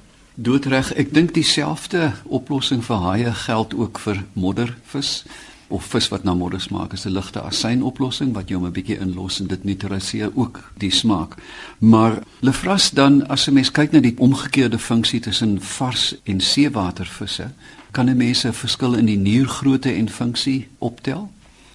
Doodreg, 0.41 0.95
ek 0.97 1.11
dink 1.13 1.35
dieselfde 1.37 2.15
oplossing 2.33 2.81
vir 2.87 3.03
haie 3.05 3.33
geld 3.43 3.75
ook 3.77 3.99
vir 4.01 4.23
moddervis 4.33 5.11
of 5.69 5.85
vis 5.93 6.07
wat 6.09 6.25
na 6.25 6.33
modder 6.33 6.63
smaak. 6.65 6.95
Is 6.97 7.05
'n 7.05 7.13
ligte 7.13 7.43
asyn 7.45 7.83
oplossing 7.83 8.33
wat 8.33 8.49
jy 8.49 8.57
hom 8.57 8.65
'n 8.65 8.73
bietjie 8.73 8.97
inlos 8.99 9.41
en 9.41 9.49
dit 9.49 9.65
neutraliseer 9.65 10.31
ook 10.35 10.73
die 10.79 10.91
smaak. 10.91 11.37
Maar 11.79 12.23
lefras 12.41 12.91
dan 12.91 13.29
as 13.29 13.49
'n 13.49 13.55
mens 13.55 13.71
kyk 13.71 13.93
na 13.93 14.01
die 14.01 14.17
omgekeerde 14.17 14.79
funksie 14.79 15.21
tussen 15.21 15.61
vars 15.61 16.15
en 16.25 16.41
seewatervisse, 16.41 17.51
kan 17.91 18.09
'n 18.09 18.17
mens 18.17 18.45
'n 18.45 18.53
verskil 18.53 18.95
in 18.95 19.07
die 19.07 19.19
niergrootte 19.19 19.93
en 19.93 20.09
funksie 20.09 20.69
optel? 20.79 21.31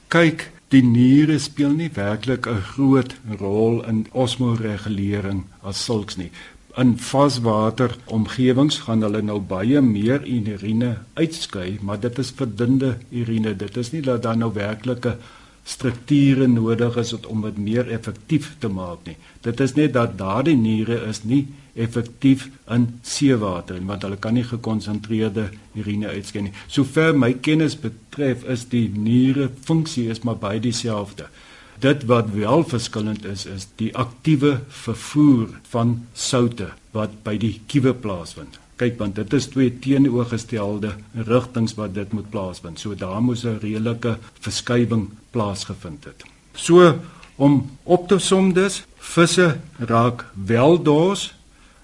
Kyk, 0.08 0.52
die 0.70 0.84
niere 0.84 1.40
speel 1.40 1.74
nie 1.74 1.90
werklik 1.94 2.48
'n 2.48 2.62
groot 2.62 3.16
rol 3.40 3.86
in 3.86 4.08
osmoregulering 4.12 5.44
as 5.62 5.84
sulks 5.84 6.16
nie 6.18 6.32
in 6.78 6.98
vaswater 7.00 7.96
omgewings 8.12 8.82
gaan 8.86 9.04
hulle 9.06 9.22
nou 9.24 9.40
baie 9.40 9.82
meer 9.82 10.26
urine 10.28 10.98
uitskei, 11.16 11.78
maar 11.82 12.00
dit 12.04 12.20
is 12.20 12.34
verdunde 12.36 12.98
urine. 13.12 13.56
Dit 13.56 13.78
is 13.78 13.92
nie 13.94 14.02
dat 14.04 14.24
daar 14.24 14.38
nou 14.38 14.52
werklike 14.54 15.16
strukture 15.66 16.48
nodig 16.48 16.98
is 17.02 17.14
om 17.26 17.42
dit 17.48 17.58
meer 17.58 17.88
effektief 17.92 18.52
te 18.60 18.70
maak 18.70 19.08
nie. 19.08 19.16
Dit 19.42 19.60
is 19.64 19.74
net 19.74 19.96
dat 19.96 20.18
daardie 20.20 20.58
niere 20.58 21.00
is 21.10 21.24
nie 21.24 21.46
effektief 21.76 22.50
in 22.72 22.86
seewater 23.04 23.80
want 23.88 24.06
hulle 24.06 24.20
kan 24.22 24.38
nie 24.38 24.46
gekonsentreerde 24.46 25.50
urine 25.76 26.12
uitskei 26.14 26.46
nie. 26.46 26.54
Sover 26.68 27.16
my 27.18 27.34
kennis 27.34 27.80
betref 27.80 28.46
is 28.52 28.68
die 28.72 28.88
niere 28.94 29.50
funksie 29.66 30.10
is 30.14 30.22
maar 30.24 30.38
baie 30.40 30.62
dieselfde. 30.62 31.32
Dit 31.80 32.06
wat 32.06 32.30
wel 32.32 32.64
verskillend 32.64 33.26
is 33.26 33.46
is 33.46 33.68
die 33.76 33.92
aktiewe 33.96 34.60
vervoer 34.68 35.48
van 35.70 35.98
soutte 36.14 36.70
wat 36.96 37.24
by 37.24 37.36
die 37.38 37.60
kiewe 37.68 37.94
plaasvind. 37.94 38.60
Kyk 38.80 38.98
want 39.00 39.16
dit 39.16 39.34
is 39.34 39.48
twee 39.52 39.72
teenoorgestelde 39.84 40.94
rigtings 41.28 41.76
wat 41.80 41.94
dit 41.96 42.12
moet 42.16 42.30
plaasvind. 42.32 42.80
So 42.80 42.96
daar 42.96 43.22
moes 43.22 43.44
'n 43.46 43.60
redelike 43.62 44.18
verskywing 44.40 45.10
plaasgevind 45.32 46.04
het. 46.04 46.24
So 46.54 47.00
om 47.36 47.70
op 47.84 48.08
te 48.08 48.20
som 48.20 48.54
dus, 48.54 48.84
visse 48.98 49.58
raak 49.78 50.26
wel 50.34 50.82
dors 50.84 51.34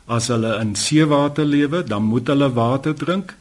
as 0.06 0.28
hulle 0.28 0.60
in 0.60 0.76
seewater 0.76 1.46
lewe, 1.46 1.84
dan 1.84 2.04
moet 2.04 2.28
hulle 2.28 2.52
water 2.54 2.96
drink. 2.96 3.36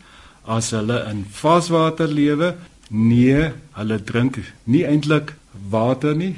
As 0.45 0.71
hulle 0.71 1.05
in 1.11 1.25
vaswater 1.31 2.09
lewe, 2.09 2.55
nee, 2.89 3.53
hulle 3.73 4.03
drink 4.03 4.39
nie 4.65 4.85
eintlik 4.87 5.35
water 5.71 6.17
nie 6.17 6.35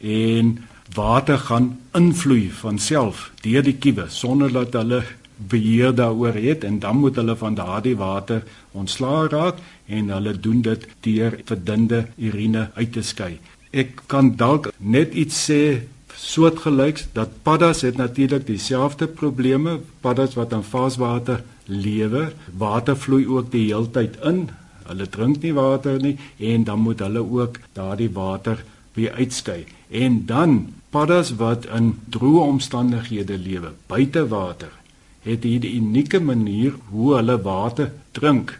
en 0.00 0.58
water 0.94 1.38
gaan 1.38 1.78
invloei 1.96 2.50
van 2.60 2.78
self 2.78 3.30
deur 3.42 3.62
die 3.62 3.78
kiewe 3.78 4.06
sonder 4.08 4.52
dat 4.52 4.72
hulle 4.72 5.02
beheer 5.48 5.94
daaroor 5.94 6.34
het 6.34 6.64
en 6.64 6.78
dan 6.78 6.96
moet 6.96 7.16
hulle 7.16 7.36
van 7.36 7.54
daardie 7.54 7.96
water 7.96 8.42
ontslaa 8.72 9.26
raak 9.28 9.58
en 9.86 10.10
hulle 10.10 10.34
doen 10.40 10.60
dit 10.62 10.86
deur 11.00 11.38
verdunde 11.44 12.06
urine 12.16 12.68
uit 12.74 12.92
te 12.92 13.02
skei. 13.02 13.38
Ek 13.70 14.04
kan 14.06 14.34
dalk 14.36 14.70
net 14.78 15.14
iets 15.14 15.38
sê 15.48 15.62
soortgelyks 16.22 17.08
dat 17.16 17.32
paddas 17.42 17.82
het 17.82 17.96
natuurlik 17.96 18.46
dieselfde 18.46 19.06
probleme 19.06 19.78
paddas 20.00 20.36
wat 20.38 20.52
in 20.52 20.62
vaaswater 20.62 21.42
lewe 21.66 22.32
water 22.58 22.96
vloei 22.96 23.24
ook 23.26 23.50
die 23.50 23.66
heeltyd 23.70 24.18
in 24.28 24.44
Hulle 24.86 25.08
drink 25.08 25.42
nie 25.42 25.54
water 25.56 25.98
nie 26.02 26.16
en 26.38 26.64
dan 26.64 26.80
moet 26.80 27.00
hulle 27.04 27.22
ook 27.22 27.58
daardie 27.72 28.10
water 28.12 28.64
weer 28.94 29.12
uitskei. 29.12 29.64
En 29.90 30.26
dan 30.26 30.74
paddas 30.90 31.34
wat 31.40 31.66
in 31.72 31.94
droë 32.12 32.46
omstandighede 32.46 33.38
lewe, 33.38 33.72
buite 33.88 34.26
water, 34.28 34.72
het 35.22 35.44
hierdie 35.46 35.76
unieke 35.78 36.20
manier 36.20 36.74
hoe 36.90 37.14
hulle 37.16 37.38
water 37.42 37.92
drink. 38.12 38.58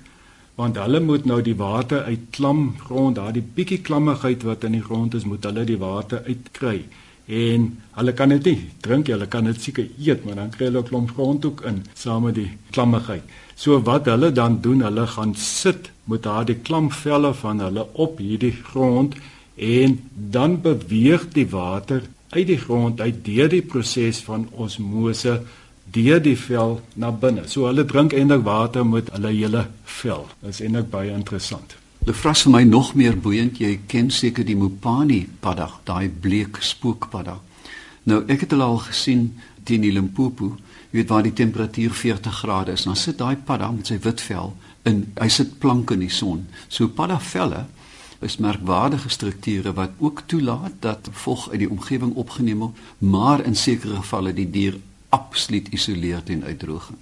Want 0.55 0.77
hulle 0.77 1.01
moet 1.01 1.25
nou 1.25 1.41
die 1.43 1.57
water 1.57 2.05
uit 2.09 2.29
klam 2.31 2.75
grond, 2.85 3.17
daardie 3.17 3.45
bietjie 3.55 3.81
klammigheid 3.81 4.45
wat 4.47 4.65
in 4.69 4.77
die 4.77 4.85
grond 4.85 5.15
is, 5.15 5.25
moet 5.29 5.45
hulle 5.49 5.65
die 5.69 5.81
water 5.81 6.23
uitkry. 6.27 6.83
En 7.27 7.69
hulle 7.97 8.13
kan 8.19 8.35
dit 8.35 8.51
nie 8.51 8.59
drink 8.85 9.07
nie, 9.07 9.15
hulle 9.15 9.29
kan 9.31 9.47
dit 9.49 9.61
seker 9.63 9.89
eet, 10.01 10.25
maar 10.27 10.41
dan 10.41 10.51
kry 10.51 10.69
hulle 10.69 10.83
'n 10.83 10.89
klomp 10.91 11.15
grondhoek 11.17 11.63
in 11.71 11.85
saam 11.95 12.25
met 12.25 12.35
die 12.35 12.51
klammigheid. 12.71 13.23
So 13.55 13.81
wat 13.81 14.07
hulle 14.07 14.33
dan 14.33 14.61
doen, 14.61 14.83
hulle 14.83 15.07
gaan 15.07 15.35
sit 15.35 15.92
met 16.05 16.23
daardie 16.23 16.59
klampvelle 16.67 17.35
van 17.35 17.61
hulle 17.61 17.87
op 17.93 18.19
hierdie 18.19 18.55
grond 18.63 19.15
en 19.55 19.99
dan 20.13 20.61
beweeg 20.61 21.29
die 21.37 21.49
water 21.49 22.03
uit 22.33 22.47
die 22.47 22.59
grond 22.59 23.01
uit 23.01 23.25
deur 23.25 23.49
die 23.53 23.63
proses 23.63 24.23
van 24.27 24.49
osmose 24.51 25.43
deur 25.93 26.23
die 26.23 26.37
vel 26.39 26.81
na 26.95 27.11
binne. 27.13 27.45
So 27.47 27.67
hulle 27.69 27.85
drink 27.85 28.15
eintlik 28.17 28.45
water 28.47 28.87
met 28.87 29.11
hulle 29.13 29.33
hele 29.35 29.67
vel. 30.01 30.27
Dit 30.41 30.55
is 30.55 30.61
eintlik 30.65 30.91
baie 30.91 31.13
interessant. 31.13 31.77
Die 32.03 32.15
vras 32.17 32.43
vir 32.43 32.55
my 32.57 32.63
nog 32.67 32.95
meer 32.99 33.15
boeiend, 33.15 33.61
jy 33.63 33.77
ken 33.87 34.09
seker 34.11 34.47
die 34.47 34.57
Mopani 34.59 35.21
padda, 35.41 35.69
daai 35.87 36.09
bleek 36.09 36.59
spookpadda. 36.65 37.37
Nou 38.11 38.25
ek 38.27 38.47
het 38.47 38.55
hulle 38.57 38.67
al 38.67 38.81
gesien 38.89 39.29
teen 39.69 39.85
die 39.85 39.93
Limpopo, 39.95 40.57
jy 40.91 40.99
weet 40.99 41.13
waar 41.13 41.23
die 41.23 41.37
temperatuur 41.37 41.95
40 41.95 42.41
grade 42.41 42.75
is. 42.75 42.89
Dan 42.89 42.99
sit 42.99 43.21
daai 43.21 43.37
padda 43.37 43.71
met 43.71 43.93
sy 43.93 44.01
wit 44.03 44.25
vel 44.25 44.51
in 44.89 45.05
hy 45.21 45.29
sit 45.29 45.59
plank 45.63 45.91
in 45.95 46.03
die 46.05 46.11
son. 46.13 46.47
So 46.69 46.89
padda 46.89 47.21
velle 47.21 47.67
is 48.23 48.39
merkwaardige 48.39 49.11
strukture 49.11 49.73
wat 49.75 49.99
ook 49.99 50.23
toelaat 50.27 50.79
dat 50.81 51.09
vog 51.25 51.51
uit 51.51 51.59
die 51.65 51.71
omgewing 51.71 52.15
opgeneem 52.15 52.63
word, 52.63 52.83
maar 52.99 53.43
in 53.47 53.57
sekere 53.59 53.99
gevalle 53.99 54.35
die 54.35 54.51
dier 54.51 54.79
absoluut 55.11 55.69
isoleer 55.75 56.23
teen 56.25 56.45
uitdroging. 56.45 56.99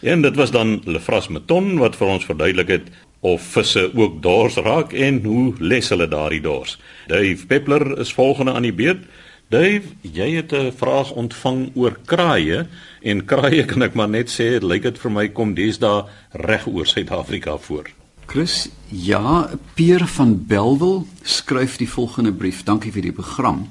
En 0.00 0.22
dit 0.22 0.36
was 0.36 0.50
dan 0.50 0.80
Lefras 0.84 1.28
Meton 1.28 1.78
wat 1.78 1.96
vir 1.96 2.08
ons 2.16 2.24
verduidelik 2.24 2.68
het 2.68 2.90
of 3.20 3.42
visse 3.54 3.90
ook 3.94 4.18
dors 4.22 4.58
raak 4.60 4.92
en 4.92 5.22
hoe 5.24 5.54
les 5.58 5.88
hulle 5.88 6.08
daardie 6.08 6.42
dors. 6.44 6.76
Dave 7.08 7.46
Peppler 7.46 7.98
is 7.98 8.12
volgende 8.12 8.52
aan 8.52 8.66
die 8.66 8.74
beurt. 8.76 9.06
Dave, 9.48 9.82
jy 10.02 10.34
het 10.34 10.52
'n 10.52 10.72
vraag 10.74 11.10
ontvang 11.10 11.70
oor 11.74 11.98
kraaie 12.04 12.66
en 13.02 13.24
kraaie 13.24 13.64
kan 13.64 13.82
ek 13.82 13.94
maar 13.94 14.08
net 14.08 14.28
sê, 14.28 14.58
dit 14.58 14.62
lyk 14.62 14.82
dit 14.82 14.98
vir 14.98 15.10
my 15.10 15.28
kom 15.28 15.54
dis 15.54 15.78
daar 15.78 16.10
reg 16.32 16.66
oor 16.66 16.86
Suid-Afrika 16.86 17.56
voor. 17.56 17.86
Chris, 18.26 18.68
ja, 18.88 19.50
Pier 19.74 20.06
van 20.06 20.46
Belwel 20.46 21.06
skryf 21.22 21.76
die 21.76 21.88
volgende 21.88 22.32
brief. 22.32 22.64
Dankie 22.64 22.92
vir 22.92 23.02
die 23.02 23.12
program. 23.12 23.68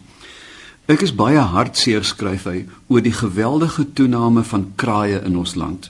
Ek 0.86 1.02
is 1.02 1.16
baie 1.16 1.40
hartseer 1.40 2.04
skryf 2.04 2.44
hy 2.44 2.66
oor 2.88 3.02
die 3.02 3.12
geweldige 3.14 3.94
toename 3.94 4.44
van 4.44 4.72
kraaie 4.76 5.22
in 5.26 5.38
ons 5.38 5.56
land 5.56 5.90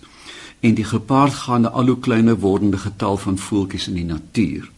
en 0.62 0.74
die 0.74 0.86
gepaardgaande 0.88 1.70
al 1.70 1.86
hoe 1.86 2.00
kleiner 2.00 2.40
wordende 2.40 2.78
getal 2.78 3.18
van 3.18 3.38
voeltjies 3.38 3.88
in 3.88 3.94
die 3.94 4.06
natuur. 4.06 4.72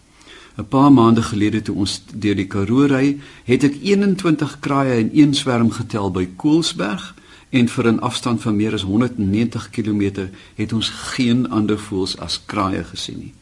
'n 0.57 0.67
Paar 0.67 0.91
maande 0.91 1.21
gelede 1.21 1.61
toe 1.61 1.75
ons 1.75 2.01
deur 2.13 2.35
die 2.35 2.47
Karoo 2.47 2.87
ry, 2.89 3.17
het 3.45 3.63
ek 3.63 3.75
21 3.81 4.59
kraaie 4.59 4.95
in 4.99 5.09
een 5.13 5.33
swerm 5.33 5.69
getel 5.71 6.09
by 6.11 6.25
Koelsberg 6.35 7.13
en 7.49 7.67
vir 7.69 7.87
'n 7.91 7.99
afstand 7.99 8.41
van 8.41 8.55
meer 8.55 8.73
as 8.73 8.81
190 8.81 9.69
km 9.69 10.29
het 10.55 10.73
ons 10.73 10.89
geen 10.89 11.49
ander 11.49 11.77
voëls 11.77 12.17
as 12.17 12.41
kraaie 12.45 12.83
gesien 12.83 13.19
nie. 13.19 13.33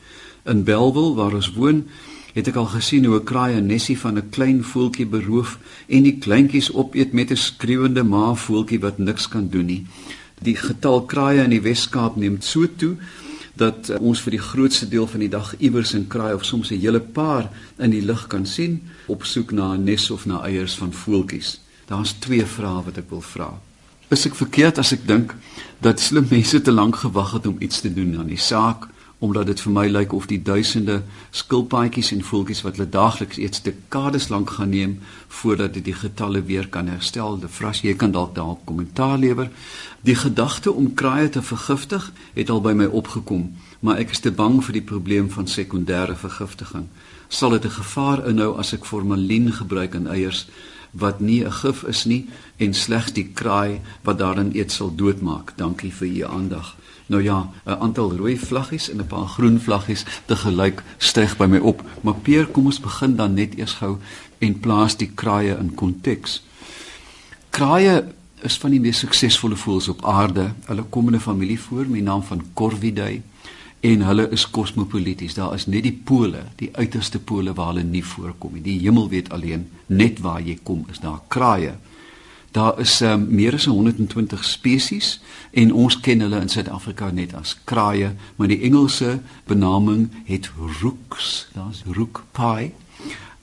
In 0.44 0.64
Belwel 0.64 1.16
waar 1.16 1.34
ons 1.34 1.54
woon, 1.54 1.86
het 2.34 2.48
ek 2.48 2.56
al 2.56 2.66
gesien 2.66 3.06
hoe 3.06 3.20
'n 3.20 3.24
kraai 3.24 3.56
'n 3.56 3.66
nesie 3.66 3.98
van 3.98 4.18
'n 4.18 4.30
klein 4.30 4.64
voeltjie 4.64 5.06
beroof 5.06 5.58
en 5.88 6.04
die 6.04 6.18
kleintjies 6.18 6.74
opeet 6.74 7.14
met 7.14 7.32
'n 7.32 7.38
skreeuende 7.38 8.04
ma 8.04 8.34
voeltjie 8.34 8.80
wat 8.80 8.98
niks 8.98 9.28
kan 9.28 9.48
doen 9.50 9.66
nie. 9.66 9.86
Die 10.42 10.56
getal 10.56 11.06
kraaie 11.06 11.44
in 11.44 11.50
die 11.50 11.62
Wes-Kaap 11.62 12.16
neem 12.16 12.38
so 12.42 12.68
toe 12.76 12.98
dat 13.56 13.90
uh, 13.90 14.00
ons 14.00 14.22
vir 14.22 14.32
die 14.32 14.42
grootste 14.42 14.88
deel 14.88 15.08
van 15.08 15.20
die 15.20 15.30
dag 15.30 15.54
iewers 15.58 15.94
'n 15.94 16.08
kraai 16.08 16.34
of 16.34 16.46
soms 16.46 16.72
'n 16.72 16.80
hele 16.80 17.00
paar 17.00 17.50
in 17.78 17.90
die 17.90 18.02
lug 18.02 18.28
kan 18.28 18.46
sien 18.46 18.82
op 19.08 19.24
soek 19.24 19.52
na 19.52 19.74
'n 19.74 19.84
nes 19.84 20.12
of 20.12 20.26
na 20.26 20.42
eiers 20.44 20.76
van 20.76 20.94
voeltjies. 20.94 21.60
Daar's 21.86 22.16
twee 22.20 22.46
vrae 22.46 22.84
wat 22.84 22.98
ek 22.98 23.10
wil 23.10 23.22
vra. 23.22 23.60
Is 24.10 24.26
ek 24.26 24.36
verkeerd 24.36 24.78
as 24.78 24.92
ek 24.92 25.08
dink 25.08 25.36
dat 25.80 26.00
slim 26.00 26.28
mense 26.30 26.62
te 26.62 26.72
lank 26.72 26.96
gewag 26.96 27.32
het 27.32 27.48
om 27.48 27.56
iets 27.60 27.82
te 27.82 27.94
doen 27.94 28.18
aan 28.20 28.28
die 28.28 28.38
saak 28.38 28.88
omdat 29.20 29.46
dit 29.46 29.62
vir 29.62 29.72
my 29.72 29.86
lyk 29.88 30.14
of 30.14 30.28
die 30.28 30.42
duisende 30.44 31.02
skilpaadjies 31.32 32.12
en 32.12 32.24
voeltjies 32.24 32.62
wat 32.66 32.76
hulle 32.76 32.90
daagliks 32.92 33.40
eet 33.40 33.62
dekades 33.64 34.28
lank 34.30 34.50
gaan 34.58 34.74
neem 34.76 34.98
voordat 35.40 35.74
dit 35.74 35.86
die 35.86 35.96
getalle 35.96 36.44
weer 36.44 36.68
kan 36.68 36.88
herstel. 36.92 37.40
De 37.40 37.48
Vras, 37.48 37.82
jy 37.82 37.96
kan 37.96 38.12
dalk 38.12 38.36
daarop 38.36 38.66
kommentaar 38.66 39.18
lewer. 39.18 39.50
Die 40.04 40.16
gedagte 40.16 40.74
om 40.74 40.94
kraaie 40.94 41.30
te 41.30 41.42
vergiftig 41.42 42.12
het 42.36 42.50
al 42.50 42.62
by 42.62 42.76
my 42.76 42.86
opgekom, 42.86 43.54
maar 43.80 44.04
ek 44.04 44.12
is 44.12 44.20
te 44.20 44.32
bang 44.32 44.60
vir 44.64 44.82
die 44.82 44.86
probleem 44.86 45.32
van 45.32 45.48
sekondêre 45.48 46.16
vergiftiging. 46.20 46.88
Sal 47.28 47.56
dit 47.56 47.66
'n 47.66 47.80
gevaar 47.82 48.28
inhou 48.28 48.58
as 48.58 48.74
ek 48.74 48.86
formalien 48.86 49.52
gebruik 49.52 49.96
in 49.96 50.08
eiers 50.08 50.48
wat 50.92 51.20
nie 51.20 51.44
'n 51.44 51.52
gif 51.52 51.84
is 51.84 52.06
nie 52.06 52.28
en 52.58 52.74
slegs 52.74 53.14
die 53.14 53.30
kraai 53.34 53.82
wat 54.04 54.18
daarin 54.18 54.52
eet 54.56 54.72
sal 54.72 54.96
doodmaak? 54.96 55.54
Dankie 55.58 55.92
vir 55.92 56.08
u 56.08 56.22
aandag 56.24 56.76
Nou 57.08 57.24
ja, 57.24 57.52
'n 57.66 57.70
aantal 57.70 58.16
rooi 58.18 58.38
vlaggies 58.38 58.90
en 58.90 58.98
'n 58.98 59.08
paar 59.08 59.28
groen 59.28 59.60
vlaggies 59.60 60.06
te 60.26 60.36
gelyk 60.36 60.84
styg 60.98 61.38
by 61.38 61.46
my 61.46 61.58
op. 61.58 61.84
Maar 62.02 62.14
Peer, 62.14 62.46
kom 62.46 62.66
ons 62.66 62.80
begin 62.80 63.16
dan 63.16 63.34
net 63.34 63.58
eers 63.58 63.74
gou 63.74 63.98
en 64.38 64.60
plaas 64.60 64.98
die 64.98 65.12
kraaie 65.16 65.58
in 65.58 65.76
konteks. 65.76 66.44
Kraaie 67.50 68.04
is 68.42 68.58
van 68.58 68.72
die 68.72 68.80
mees 68.80 69.00
suksesvolle 69.00 69.56
voëls 69.56 69.88
op 69.88 70.06
aarde. 70.06 70.54
Hulle 70.66 70.84
kom 70.90 71.08
in 71.08 71.16
'n 71.16 71.20
familie 71.20 71.60
voor 71.60 71.86
met 71.86 71.94
die 71.94 72.02
naam 72.02 72.24
van 72.24 72.42
Corvidae 72.54 73.22
en 73.80 74.02
hulle 74.02 74.30
is 74.30 74.50
kosmopolities. 74.50 75.34
Daar 75.34 75.54
is 75.54 75.66
net 75.66 75.84
die 75.84 76.00
pole, 76.04 76.44
die 76.56 76.70
uiterste 76.72 77.20
pole 77.20 77.54
waar 77.54 77.68
hulle 77.68 77.84
nie 77.84 78.06
voorkom 78.06 78.54
nie. 78.54 78.62
Die 78.62 78.80
hemel 78.80 79.10
weet 79.10 79.30
alleen 79.30 79.68
net 79.86 80.20
waar 80.20 80.42
jy 80.42 80.58
kom 80.64 80.86
is 80.90 81.00
daar 81.00 81.22
kraaie. 81.28 81.76
Daar 82.56 82.80
is 82.80 83.02
um, 83.02 83.28
meer 83.36 83.54
as 83.54 83.66
120 83.66 84.44
spesies 84.44 85.20
en 85.52 85.74
ons 85.74 85.98
ken 86.00 86.22
hulle 86.24 86.40
in 86.40 86.48
Suid-Afrika 86.50 87.10
net 87.12 87.34
as 87.36 87.58
kraaie, 87.68 88.14
maar 88.40 88.48
die 88.48 88.62
Engelse 88.64 89.18
benaming 89.44 90.06
het 90.24 90.48
rooks. 90.80 91.50
Daar's 91.52 91.84
rook 91.84 92.24
pie, 92.32 92.72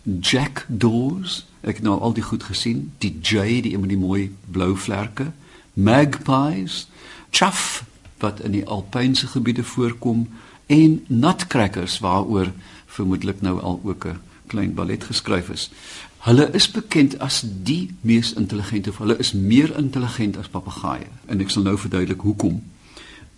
jackdaws. 0.09 1.43
Ek 1.61 1.83
het 1.83 1.85
nou 1.85 1.99
al 2.01 2.17
die 2.17 2.25
goed 2.25 2.49
gesien, 2.49 2.89
die 3.05 3.13
jay, 3.21 3.61
die 3.61 3.75
een 3.75 3.85
met 3.85 3.93
die 3.93 4.01
mooi 4.01 4.31
blou 4.49 4.73
vlerke, 4.81 5.29
magpies, 5.77 6.87
chaff 7.31 7.85
wat 8.25 8.41
in 8.41 8.57
die 8.57 8.65
alpynse 8.65 9.29
gebiede 9.37 9.65
voorkom 9.75 10.25
en 10.73 11.03
nutcrackers 11.13 12.01
waaroor 12.01 12.49
vermoedelik 12.97 13.45
nou 13.45 13.61
al 13.61 13.81
ook 13.85 14.09
'n 14.09 14.21
klein 14.47 14.75
ballet 14.75 15.05
geskryf 15.05 15.49
is. 15.49 15.71
Hulle 16.23 16.45
is 16.55 16.69
bekend 16.71 17.17
as 17.19 17.41
die 17.43 17.91
mees 18.07 18.29
intelligente, 18.39 18.93
hulle 18.95 19.17
is 19.19 19.33
meer 19.35 19.73
intelligent 19.75 20.37
as 20.39 20.51
papegaaie 20.53 21.09
en 21.27 21.41
ek 21.43 21.51
sal 21.51 21.65
nou 21.67 21.75
verduidelik 21.75 22.23
hoekom. 22.23 22.61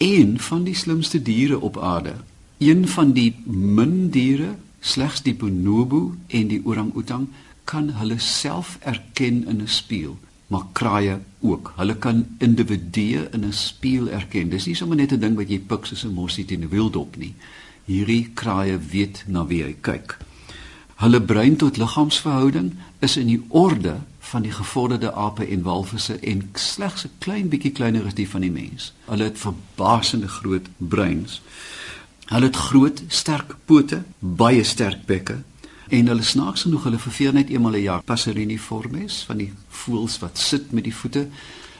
Een 0.04 0.34
van 0.50 0.66
die 0.66 0.74
slimste 0.76 1.22
diere 1.24 1.56
op 1.64 1.78
aarde, 1.80 2.12
een 2.60 2.84
van 2.92 3.14
die 3.16 3.30
min 3.46 4.10
diere, 4.12 4.50
slegs 4.84 5.22
die 5.24 5.32
bonobo 5.32 6.10
en 6.28 6.50
die 6.50 6.60
orang-outang 6.60 7.30
kan 7.64 7.88
hulle 8.02 8.18
self 8.20 8.76
erken 8.84 9.40
in 9.48 9.62
'n 9.64 9.72
spieël, 9.78 10.18
maar 10.52 10.68
kraaie 10.72 11.16
ook. 11.40 11.72
Hulle 11.76 11.96
kan 11.96 12.26
individue 12.38 13.28
in 13.32 13.44
'n 13.44 13.52
spieël 13.52 14.08
erken. 14.08 14.50
Dis 14.50 14.66
nie 14.66 14.76
sommer 14.76 14.96
net 14.96 15.12
'n 15.12 15.20
ding 15.20 15.36
wat 15.36 15.48
jy 15.48 15.58
pik 15.58 15.86
soos 15.86 16.04
'n 16.04 16.12
mossie 16.12 16.44
teen 16.44 16.64
'n 16.64 16.68
wildop 16.68 17.16
nie. 17.16 17.34
Hierdie 17.84 18.30
kraaie 18.34 18.78
weet 18.78 19.24
na 19.26 19.46
wie 19.46 19.62
hy 19.62 19.76
kyk. 19.80 20.18
Hulle 20.94 21.20
brein 21.20 21.56
tot 21.56 21.76
liggaamsverhouding 21.76 22.74
is 22.98 23.16
in 23.16 23.26
die 23.26 23.42
orde 23.48 23.96
van 24.18 24.42
die 24.42 24.52
gevorderde 24.52 25.12
ape 25.12 25.46
en 25.46 25.62
walvisse 25.62 26.18
en 26.18 26.42
slegs 26.54 27.04
'n 27.04 27.10
klein 27.18 27.48
bietjie 27.48 27.72
kleiner 27.72 28.06
as 28.06 28.14
die 28.14 28.28
van 28.28 28.40
die 28.40 28.50
mens. 28.50 28.92
Hulle 29.04 29.24
het 29.24 29.38
verbasende 29.38 30.28
groot 30.28 30.66
breins. 30.76 31.42
Hulle 32.24 32.46
het 32.46 32.56
groot, 32.56 33.02
sterk 33.08 33.56
pote, 33.64 34.02
baie 34.18 34.62
sterk 34.62 35.06
bekke 35.06 35.42
en 35.88 36.06
hulle 36.06 36.22
snaaks 36.22 36.62
genoeg 36.62 36.84
hulle 36.84 36.98
verveer 36.98 37.32
net 37.32 37.48
eenmal 37.48 37.72
'n 37.72 37.82
jaar. 37.82 38.02
Passeriniformes 38.02 39.24
van 39.26 39.36
die 39.36 39.52
voëls 39.68 40.18
wat 40.18 40.38
sit 40.38 40.72
met 40.72 40.84
die 40.84 40.94
voete 40.94 41.28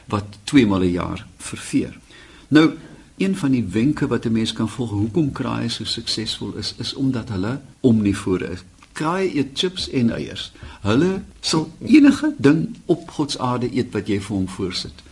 wat 0.05 0.25
twee 0.43 0.67
maal 0.67 0.83
'n 0.83 0.91
jaar 0.91 1.27
verveer. 1.37 1.97
Nou 2.47 2.71
Een 3.17 3.35
van 3.35 3.51
die 3.51 3.63
wenke 3.63 4.07
wat 4.07 4.25
'n 4.25 4.31
mens 4.31 4.53
kan 4.53 4.69
volg 4.69 4.89
hoekom 4.89 5.31
kraaie 5.31 5.69
so 5.69 5.83
suksesvol 5.83 6.53
is, 6.53 6.75
is 6.77 6.93
omdat 6.93 7.29
hulle 7.29 7.61
omnivore 7.79 8.51
is 8.51 8.63
kraai 8.95 9.31
eet 9.35 9.53
chips 9.59 9.89
en 9.89 10.11
eiers. 10.15 10.51
Hulle 10.85 11.21
sal 11.39 11.67
enige 11.83 12.33
ding 12.37 12.67
op 12.85 13.09
God 13.17 13.35
se 13.35 13.39
aarde 13.43 13.69
eet 13.71 13.91
wat 13.95 14.07
jy 14.11 14.19
vir 14.23 14.35
hom 14.35 14.47
voorsit. 14.47 15.03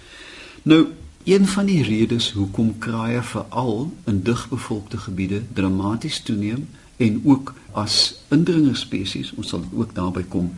Nou, 0.64 0.88
een 1.24 1.48
van 1.48 1.68
die 1.68 1.84
redes 1.84 2.32
hoekom 2.36 2.74
kraaie 2.84 3.22
veral 3.24 3.92
in 4.08 4.24
digbevolkte 4.28 4.98
gebiede 5.06 5.42
dramaties 5.54 6.20
toeneem 6.24 6.68
en 6.98 7.22
ook 7.24 7.54
as 7.72 8.24
indringerspesies, 8.32 9.32
ons 9.36 9.54
sal 9.56 9.64
ook 9.72 9.96
daarby 9.96 10.24
kom, 10.30 10.52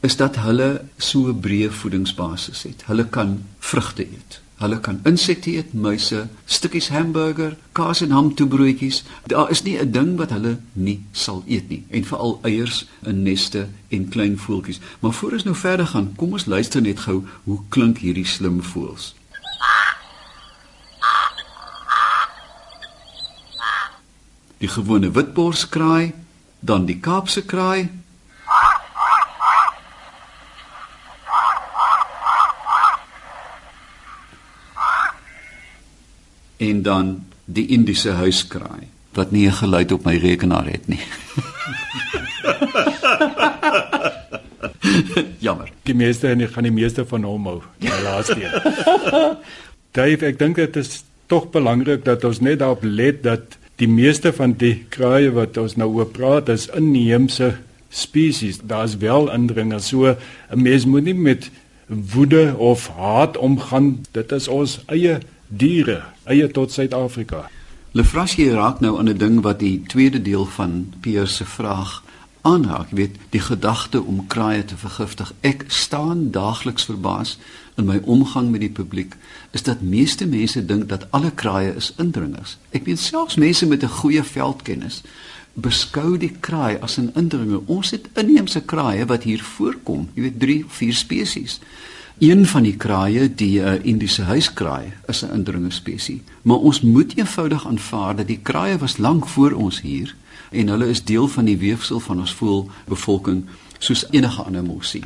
is 0.00 0.16
dat 0.16 0.38
hulle 0.46 0.84
so 0.96 1.28
'n 1.28 1.40
breë 1.40 1.70
voedingsbasis 1.70 2.62
het. 2.62 2.86
Hulle 2.86 3.08
kan 3.08 3.42
vrugte 3.58 4.06
eet. 4.06 4.40
Hulle 4.58 4.80
kan 4.82 4.98
insekte 5.06 5.52
eet, 5.54 5.72
muise, 5.72 6.24
stukkies 6.50 6.88
hamburger, 6.90 7.52
kaas 7.78 8.00
en 8.02 8.10
ham 8.10 8.32
toebroodjies. 8.34 9.04
Daar 9.30 9.50
is 9.54 9.62
nie 9.62 9.78
'n 9.78 9.90
ding 9.90 10.16
wat 10.16 10.30
hulle 10.30 10.58
nie 10.72 11.04
sal 11.12 11.44
eet 11.46 11.68
nie. 11.68 11.84
En 11.90 12.04
veral 12.04 12.38
eiers 12.42 12.86
in 13.02 13.22
neste 13.22 13.68
en 13.88 14.08
klein 14.08 14.38
voeltjies. 14.38 14.80
Maar 15.00 15.12
voor 15.12 15.32
ons 15.32 15.44
nou 15.44 15.56
verder 15.56 15.86
gaan, 15.86 16.12
kom 16.16 16.32
ons 16.32 16.46
luister 16.46 16.82
net 16.82 16.98
gou 16.98 17.24
hoe 17.44 17.60
klink 17.68 17.98
hierdie 17.98 18.26
slim 18.26 18.62
voëls. 18.62 19.14
Die 24.58 24.68
gewone 24.68 25.10
witborskraai, 25.10 26.12
dan 26.60 26.84
die 26.84 26.98
Kaapse 26.98 27.44
kraai, 27.44 27.90
en 36.58 36.82
dan 36.82 37.24
die 37.44 37.66
Indiese 37.74 38.10
huiskraai 38.10 38.86
wat 39.16 39.30
nie 39.30 39.46
'n 39.46 39.52
geluid 39.52 39.92
op 39.92 40.04
my 40.04 40.16
rekenaar 40.16 40.66
het 40.66 40.88
nie. 40.88 41.00
Jammer. 45.46 45.70
Die 45.82 45.94
meeste 45.94 46.28
en 46.28 46.40
ek 46.40 46.52
gaan 46.54 46.68
die 46.68 46.72
meeste 46.72 47.06
van 47.06 47.22
hom 47.22 47.46
hou. 47.46 47.62
Die 47.78 48.02
laaste 48.04 48.36
een. 48.36 48.52
Dave, 49.96 50.26
ek 50.26 50.38
dink 50.38 50.56
dit 50.56 50.76
is 50.76 51.04
tog 51.26 51.50
belangrik 51.50 52.04
dat 52.04 52.24
ons 52.24 52.40
net 52.40 52.58
daarop 52.58 52.84
let 52.84 53.22
dat 53.22 53.58
die 53.78 53.88
meeste 53.88 54.32
van 54.32 54.52
die 54.58 54.84
kraaie 54.90 55.30
wat 55.34 55.56
ons 55.56 55.76
nou 55.76 55.88
oor 55.94 56.06
praat 56.06 56.48
is 56.48 56.68
inheemse 56.74 57.54
spesies. 57.88 58.58
Daar's 58.62 58.96
wel 58.96 59.32
indringers. 59.32 59.88
So 59.88 60.16
'n 60.50 60.62
mens 60.62 60.86
moet 60.86 61.04
nie 61.04 61.14
met 61.14 61.50
woede 61.86 62.54
of 62.56 62.90
haat 62.96 63.36
omgaan. 63.36 64.06
Dit 64.12 64.32
is 64.32 64.48
ons 64.48 64.80
eie 64.86 65.18
diere 65.48 66.02
eie 66.24 66.48
tot 66.52 66.72
Suid-Afrika. 66.72 67.48
Lefrasie 67.96 68.50
raak 68.52 68.80
nou 68.80 68.98
aan 68.98 69.08
'n 69.08 69.18
ding 69.18 69.40
wat 69.40 69.58
die 69.58 69.82
tweede 69.86 70.22
deel 70.22 70.44
van 70.44 70.92
Pierre 71.00 71.26
se 71.26 71.44
vraag 71.44 72.02
aanhaak, 72.40 72.90
weet 72.90 73.16
die 73.30 73.40
gedagte 73.40 74.02
om 74.02 74.26
kraaie 74.26 74.64
te 74.64 74.76
vergiftig. 74.76 75.32
Ek 75.40 75.64
staan 75.66 76.30
daagliks 76.30 76.84
verbaas 76.84 77.38
in 77.76 77.84
my 77.84 78.00
omgang 78.04 78.50
met 78.50 78.60
die 78.60 78.70
publiek 78.70 79.16
is 79.50 79.62
dat 79.62 79.80
meeste 79.80 80.26
mense 80.26 80.64
dink 80.64 80.88
dat 80.88 81.06
alle 81.10 81.30
kraaie 81.30 81.74
is 81.74 81.92
indringers. 81.96 82.56
Ek 82.70 82.84
weet 82.84 82.98
selfs 82.98 83.36
mense 83.36 83.66
met 83.66 83.82
'n 83.82 83.88
goeie 83.88 84.22
veldkennis 84.22 85.02
beskou 85.54 86.18
die 86.18 86.36
kraai 86.40 86.78
as 86.80 86.98
'n 86.98 87.10
indringer. 87.14 87.60
Ons 87.66 87.90
het 87.90 88.08
inheemse 88.14 88.60
kraaie 88.60 89.06
wat 89.06 89.22
hier 89.22 89.42
voorkom, 89.42 90.08
jy 90.14 90.22
weet 90.22 90.40
3 90.40 90.64
of 90.64 90.72
4 90.72 90.94
spesies. 90.94 91.60
Een 92.18 92.46
van 92.46 92.62
die 92.62 92.76
kraaie, 92.76 93.34
die 93.34 93.60
uh, 93.60 93.76
Indiese 93.86 94.22
huiskraai, 94.22 94.92
is 95.06 95.22
'n 95.22 95.32
indringersspesies, 95.34 96.20
maar 96.42 96.56
ons 96.56 96.80
moet 96.80 97.16
eenvoudig 97.16 97.66
aanvaar 97.66 98.16
dat 98.16 98.26
die 98.26 98.38
kraaie 98.42 98.78
was 98.78 98.96
lank 98.96 99.28
voor 99.28 99.52
ons 99.52 99.80
hier 99.80 100.14
en 100.50 100.68
hulle 100.68 100.88
is 100.88 101.04
deel 101.04 101.28
van 101.28 101.44
die 101.44 101.56
weefsel 101.56 102.00
van 102.00 102.18
ons 102.18 102.34
voelbevolking 102.34 103.44
soos 103.78 104.06
enige 104.10 104.42
ander 104.42 104.64
mossie. 104.64 105.02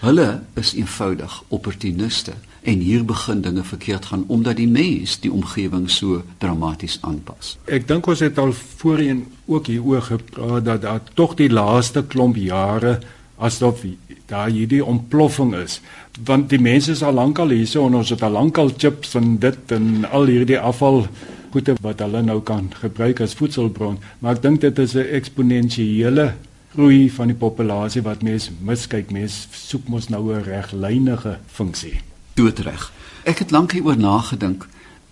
Hulle 0.00 0.42
is 0.54 0.74
eenvoudig 0.74 1.42
opportuniste 1.48 2.32
en 2.62 2.78
hier 2.78 3.04
begin 3.04 3.40
dinge 3.40 3.64
verkeerd 3.64 4.04
gaan 4.04 4.24
omdat 4.26 4.56
die 4.56 4.68
mens 4.68 5.20
die 5.20 5.32
omgewing 5.32 5.90
so 5.90 6.22
dramaties 6.38 6.98
aanpas. 7.00 7.58
Ek 7.64 7.88
dink 7.88 8.06
ons 8.06 8.20
het 8.20 8.38
al 8.38 8.52
voorheen 8.52 9.26
ook 9.46 9.66
hieroor 9.66 10.02
gepraat 10.02 10.64
dat 10.64 10.82
daar 10.82 11.00
tog 11.14 11.34
die 11.34 11.50
laaste 11.50 12.04
klomp 12.04 12.36
jare 12.36 13.00
asof 13.36 13.84
daar 14.26 14.48
hierdie 14.48 14.84
ontploffing 14.84 15.54
is. 15.54 15.80
Want 16.24 16.48
die 16.50 16.60
mense 16.60 16.92
is 16.94 17.02
al 17.02 17.12
lankal 17.12 17.48
hierso 17.54 17.86
en 17.86 17.98
ons 18.00 18.12
het 18.14 18.22
al 18.22 18.36
lankal 18.36 18.70
chips 18.76 19.14
en 19.18 19.38
dit 19.38 19.74
en 19.74 20.04
al 20.10 20.30
hierdie 20.30 20.58
afval 20.58 21.06
goede 21.54 21.76
wat 21.82 22.02
hulle 22.02 22.22
nou 22.22 22.40
kan 22.42 22.70
gebruik 22.80 23.20
as 23.20 23.36
voedselbron. 23.38 23.98
Maar 24.18 24.38
ek 24.38 24.42
dink 24.42 24.60
dit 24.60 24.78
is 24.78 24.94
'n 24.94 25.06
eksponensiële 25.18 26.34
groei 26.74 27.10
van 27.10 27.30
die 27.30 27.38
populasie 27.38 28.02
wat 28.02 28.22
mense 28.22 28.50
miskyk. 28.60 29.10
Mense 29.10 29.48
soek 29.50 29.88
mos 29.88 30.08
nou 30.08 30.34
'n 30.34 30.42
reglynige 30.42 31.38
funksie. 31.46 32.00
Doodreg. 32.34 32.92
Ek 33.24 33.38
het 33.38 33.50
lank 33.50 33.72
hieroor 33.72 33.96
nagedink. 33.96 34.66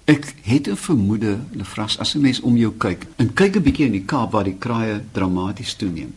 Ek 0.05 0.35
het 0.43 0.69
'n 0.69 0.77
vermoede 0.77 1.39
lefras 1.53 1.99
as 1.99 2.15
'n 2.15 2.21
mens 2.21 2.41
om 2.41 2.57
jou 2.57 2.73
kyk 2.79 3.07
en 3.17 3.35
kyk 3.35 3.57
'n 3.57 3.63
bietjie 3.63 3.87
in 3.87 3.93
die 3.93 4.05
Kaap 4.05 4.33
waar 4.33 4.45
die 4.45 4.59
kraaie 4.59 5.01
dramaties 5.13 5.75
toeneem 5.75 6.15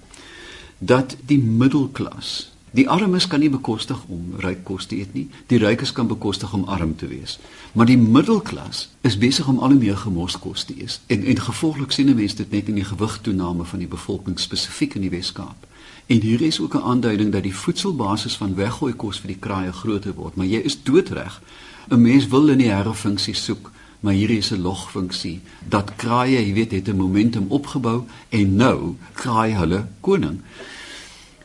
dat 0.80 1.16
die 1.26 1.40
middelklas 1.40 2.56
Die 2.76 2.90
armes 2.90 3.28
kan 3.28 3.40
nie 3.40 3.50
bekostig 3.50 4.02
om 4.12 4.34
ryk 4.44 4.66
kos 4.68 4.90
te 4.92 4.98
eet 5.00 5.14
nie. 5.16 5.30
Die 5.48 5.60
rykes 5.62 5.94
kan 5.96 6.10
bekostig 6.10 6.52
om 6.54 6.66
arm 6.68 6.92
te 7.00 7.08
wees. 7.08 7.38
Maar 7.72 7.88
die 7.88 7.98
middelklas 7.98 8.90
is 9.08 9.16
besig 9.18 9.48
om 9.48 9.62
al 9.64 9.72
hoe 9.72 9.80
meer 9.80 9.96
gemors 10.02 10.36
kos 10.44 10.66
te 10.68 10.76
eet. 10.76 10.98
En 11.08 11.24
en 11.24 11.40
gevolglik 11.46 11.96
sien 11.96 12.12
mense 12.16 12.36
dit 12.36 12.52
net 12.52 12.68
in 12.68 12.82
die 12.82 12.88
gewigtoename 12.90 13.64
van 13.64 13.80
die 13.80 13.88
bevolking 13.88 14.40
spesifiek 14.40 14.98
in 15.00 15.08
die 15.08 15.14
Wes-Kaap. 15.14 15.68
En 16.12 16.22
hier 16.22 16.42
is 16.42 16.60
ook 16.60 16.76
'n 16.76 16.84
aanduiding 16.84 17.32
dat 17.32 17.44
die 17.44 17.56
voedselbasis 17.56 18.36
van 18.36 18.56
weggooi 18.56 18.94
kos 18.94 19.20
vir 19.20 19.28
die 19.28 19.40
kraaie 19.40 19.72
groter 19.72 20.14
word, 20.14 20.36
maar 20.36 20.46
jy 20.46 20.60
is 20.60 20.84
doodreg. 20.84 21.42
'n 21.90 22.02
Mens 22.02 22.28
wil 22.28 22.44
lineêre 22.44 22.94
funksies 22.94 23.44
soek 23.44 23.72
maar 24.06 24.14
hierdie 24.14 24.38
is 24.38 24.52
'n 24.54 24.62
logfunksie 24.62 25.42
dat 25.70 25.96
kraaie, 25.96 26.40
jy 26.48 26.54
weet, 26.54 26.72
het 26.72 26.88
'n 26.88 26.96
momentum 26.96 27.46
opgebou 27.50 28.04
en 28.30 28.56
nou 28.56 28.96
kraai 29.14 29.54
hulle 29.54 29.86
koning. 30.00 30.42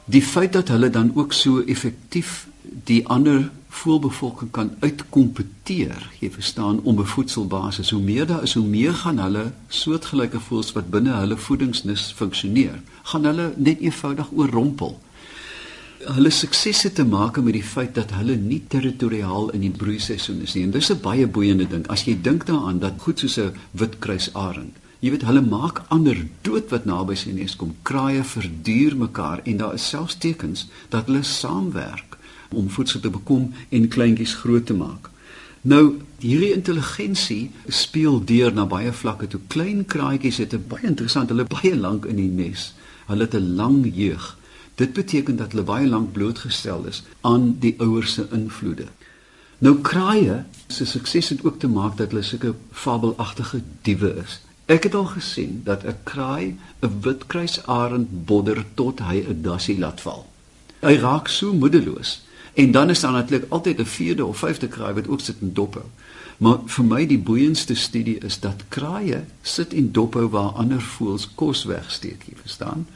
Die 0.04 0.22
feit 0.22 0.52
dat 0.52 0.68
hulle 0.68 0.90
dan 0.90 1.12
ook 1.14 1.32
so 1.32 1.60
effektief 1.60 2.48
die 2.84 3.06
ander 3.08 3.50
voelbevolking 3.68 4.50
kan 4.50 4.70
uitkompeteer, 4.80 6.10
jy 6.18 6.30
verstaan, 6.30 6.80
om 6.82 7.00
'n 7.00 7.06
voedselbasis. 7.06 7.90
Hoe 7.90 8.02
meer 8.02 8.26
daar 8.26 8.42
is, 8.42 8.54
hoe 8.54 8.66
meer 8.66 8.94
gaan 8.94 9.18
hulle 9.18 9.52
soortgelyke 9.68 10.40
voels 10.40 10.72
wat 10.72 10.90
binne 10.90 11.12
hulle 11.12 11.36
voedingsnis 11.36 12.12
funksioneer, 12.16 12.82
gaan 13.02 13.24
hulle 13.24 13.52
net 13.56 13.80
eenvoudig 13.80 14.30
oorrompel 14.32 15.00
hulle 16.08 16.30
suksese 16.32 16.92
te 16.96 17.04
maak 17.04 17.36
met 17.44 17.52
die 17.52 17.66
feit 17.66 17.92
dat 17.94 18.14
hulle 18.16 18.36
nie 18.40 18.60
territoriaal 18.72 19.50
in 19.56 19.64
die 19.66 19.72
broeiseisoen 19.72 20.40
is 20.46 20.54
nie. 20.56 20.64
En 20.64 20.70
dis 20.70 20.90
'n 20.90 21.00
baie 21.00 21.26
boeiende 21.26 21.68
ding. 21.68 21.86
As 21.88 22.04
jy 22.04 22.16
dink 22.22 22.46
daaraan 22.46 22.78
dat 22.78 22.94
goed 22.98 23.18
soos 23.18 23.38
'n 23.38 23.52
witkruisarend, 23.72 24.76
jy 25.00 25.10
weet 25.10 25.22
hulle 25.22 25.42
maak 25.42 25.82
ander 25.88 26.26
dood 26.42 26.70
wat 26.70 26.84
naby 26.84 27.14
sy 27.14 27.30
nes 27.32 27.56
kom. 27.56 27.76
Kraaie 27.82 28.24
verduur 28.24 28.96
mekaar 28.96 29.40
en 29.44 29.56
daar 29.56 29.74
is 29.74 29.88
selfs 29.88 30.16
tekens 30.18 30.68
dat 30.88 31.06
hulle 31.06 31.22
saamwerk 31.22 32.16
om 32.50 32.70
voedsel 32.70 33.00
te 33.00 33.10
bekom 33.10 33.52
en 33.68 33.88
kleintjies 33.88 34.34
groot 34.34 34.66
te 34.66 34.74
maak. 34.74 35.10
Nou, 35.62 35.98
hierdie 36.18 36.54
intelligensie 36.54 37.50
speel 37.68 38.24
deur 38.24 38.52
na 38.52 38.66
baie 38.66 38.92
vlakke. 38.92 39.26
Toe 39.26 39.40
klein 39.46 39.84
kraaitjies 39.84 40.38
het 40.38 40.54
'n 40.54 40.64
baie 40.68 40.86
interessant, 40.86 41.28
hulle 41.28 41.44
baie 41.44 41.76
lank 41.76 42.04
in 42.04 42.16
die 42.16 42.30
nes. 42.30 42.74
Hulle 43.06 43.22
het 43.22 43.34
'n 43.34 43.54
lang 43.54 43.92
jeug 43.94 44.38
Dit 44.80 44.92
beteken 44.96 45.36
dat 45.36 45.52
hulle 45.52 45.66
baie 45.68 45.88
lank 45.88 46.12
blootgestel 46.12 46.86
is 46.88 47.02
aan 47.20 47.56
die 47.60 47.74
ouers 47.78 48.14
se 48.16 48.26
invloede. 48.32 48.86
Nou 49.60 49.74
kraaie 49.84 50.44
se 50.72 50.86
sukses 50.88 51.28
het 51.28 51.42
ook 51.44 51.58
te 51.60 51.68
maak 51.68 51.98
dat 51.98 52.14
hulle 52.14 52.22
sulke 52.24 52.54
fabelagtige 52.72 53.60
diewe 53.84 54.14
is. 54.22 54.38
Ek 54.72 54.86
het 54.88 54.94
al 54.94 55.10
gesien 55.12 55.60
dat 55.64 55.84
'n 55.84 56.00
kraai 56.02 56.56
'n 56.80 57.00
witkruisarend 57.04 58.24
bodder 58.24 58.64
tot 58.74 59.00
hy 59.00 59.20
'n 59.20 59.42
dassie 59.42 59.78
laat 59.78 60.00
val. 60.00 60.26
Hy 60.80 60.94
raak 60.96 61.28
so 61.28 61.52
moedeloos 61.52 62.20
en 62.54 62.72
dan 62.72 62.90
is 62.90 63.00
daar 63.00 63.12
natuurlik 63.12 63.50
altyd 63.50 63.80
'n 63.80 63.94
vierde 63.96 64.24
of 64.24 64.38
vyfde 64.38 64.68
kraai 64.68 64.94
wat 64.94 65.08
ook 65.08 65.20
sit 65.20 65.36
en 65.40 65.52
dophou. 65.52 65.84
Maar 66.38 66.58
vir 66.66 66.84
my 66.84 67.06
die 67.06 67.18
boeiendste 67.18 67.74
studie 67.74 68.18
is 68.18 68.40
dat 68.40 68.64
kraaie 68.68 69.24
sit 69.42 69.72
en 69.72 69.92
dophou 69.92 70.28
waar 70.28 70.50
ander 70.50 70.80
voëls 70.80 71.28
kos 71.34 71.64
wegsteek, 71.64 72.22
jy 72.24 72.36
verstaan? 72.40 72.86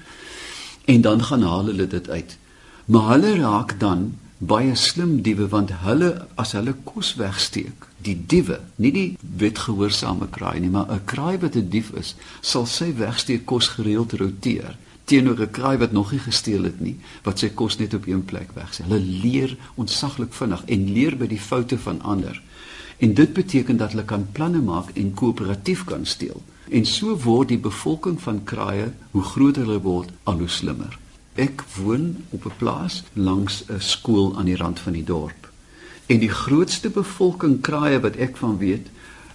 En 0.84 1.00
dan 1.00 1.24
gaan 1.24 1.42
haal 1.42 1.66
hulle 1.72 1.86
dit 1.86 2.08
uit. 2.08 2.36
Maar 2.84 3.08
hulle 3.08 3.34
raak 3.40 3.80
dan 3.80 4.12
baie 4.38 4.74
slim 4.74 5.22
diewe 5.22 5.48
want 5.48 5.72
hulle 5.84 6.10
as 6.40 6.52
hulle 6.52 6.74
kos 6.84 7.14
wegsteek, 7.16 7.86
die 8.04 8.16
diewe, 8.28 8.60
nie 8.76 8.92
die 8.92 9.08
wetgehoorsame 9.40 10.28
kraai 10.30 10.60
nie, 10.60 10.70
maar 10.70 10.90
'n 10.92 11.04
kraai 11.04 11.38
wat 11.38 11.56
'n 11.56 11.68
dief 11.70 11.90
is, 11.96 12.14
sal 12.40 12.66
sy 12.66 12.92
wegsteek 12.96 13.46
kos 13.46 13.68
gereeld 13.68 14.12
roteer 14.12 14.76
teenoor 15.04 15.40
'n 15.40 15.50
kraai 15.50 15.76
wat 15.78 15.92
nog 15.92 16.10
nie 16.10 16.20
gesteel 16.20 16.62
het 16.64 16.80
nie, 16.80 16.96
wat 17.22 17.38
sy 17.38 17.48
kos 17.48 17.78
net 17.78 17.94
op 17.94 18.06
een 18.06 18.24
plek 18.24 18.52
wegsteek. 18.54 18.86
Hulle 18.86 19.00
leer 19.00 19.56
ontsaglik 19.74 20.32
vinnig 20.32 20.64
en 20.64 20.92
leer 20.92 21.16
by 21.16 21.26
die 21.26 21.40
foute 21.40 21.78
van 21.78 22.02
ander. 22.02 22.42
En 22.98 23.14
dit 23.14 23.32
beteken 23.32 23.76
dat 23.76 23.90
hulle 23.90 24.04
kan 24.04 24.26
planne 24.32 24.60
maak 24.60 24.90
en 24.94 25.14
koöperatief 25.14 25.84
kan 25.84 26.06
steel. 26.06 26.42
En 26.68 26.86
so 26.86 27.16
word 27.16 27.48
die 27.48 27.58
bevolking 27.58 28.20
van 28.22 28.44
kraaie, 28.44 28.92
hoe 29.10 29.22
groter 29.22 29.66
hulle 29.66 29.80
word, 29.80 30.12
al 30.22 30.38
hoe 30.38 30.48
slimmer. 30.48 30.98
Ek 31.34 31.64
woon 31.76 32.16
op 32.30 32.46
'n 32.46 32.56
plaas 32.58 33.02
langs 33.12 33.64
'n 33.68 33.80
skool 33.80 34.38
aan 34.38 34.44
die 34.44 34.56
rand 34.56 34.80
van 34.80 34.92
die 34.92 35.04
dorp. 35.04 35.50
En 36.06 36.18
die 36.18 36.30
grootste 36.30 36.90
bevolking 36.90 37.60
kraaie 37.60 38.00
wat 38.00 38.16
ek 38.16 38.36
van 38.36 38.58
weet, 38.58 38.86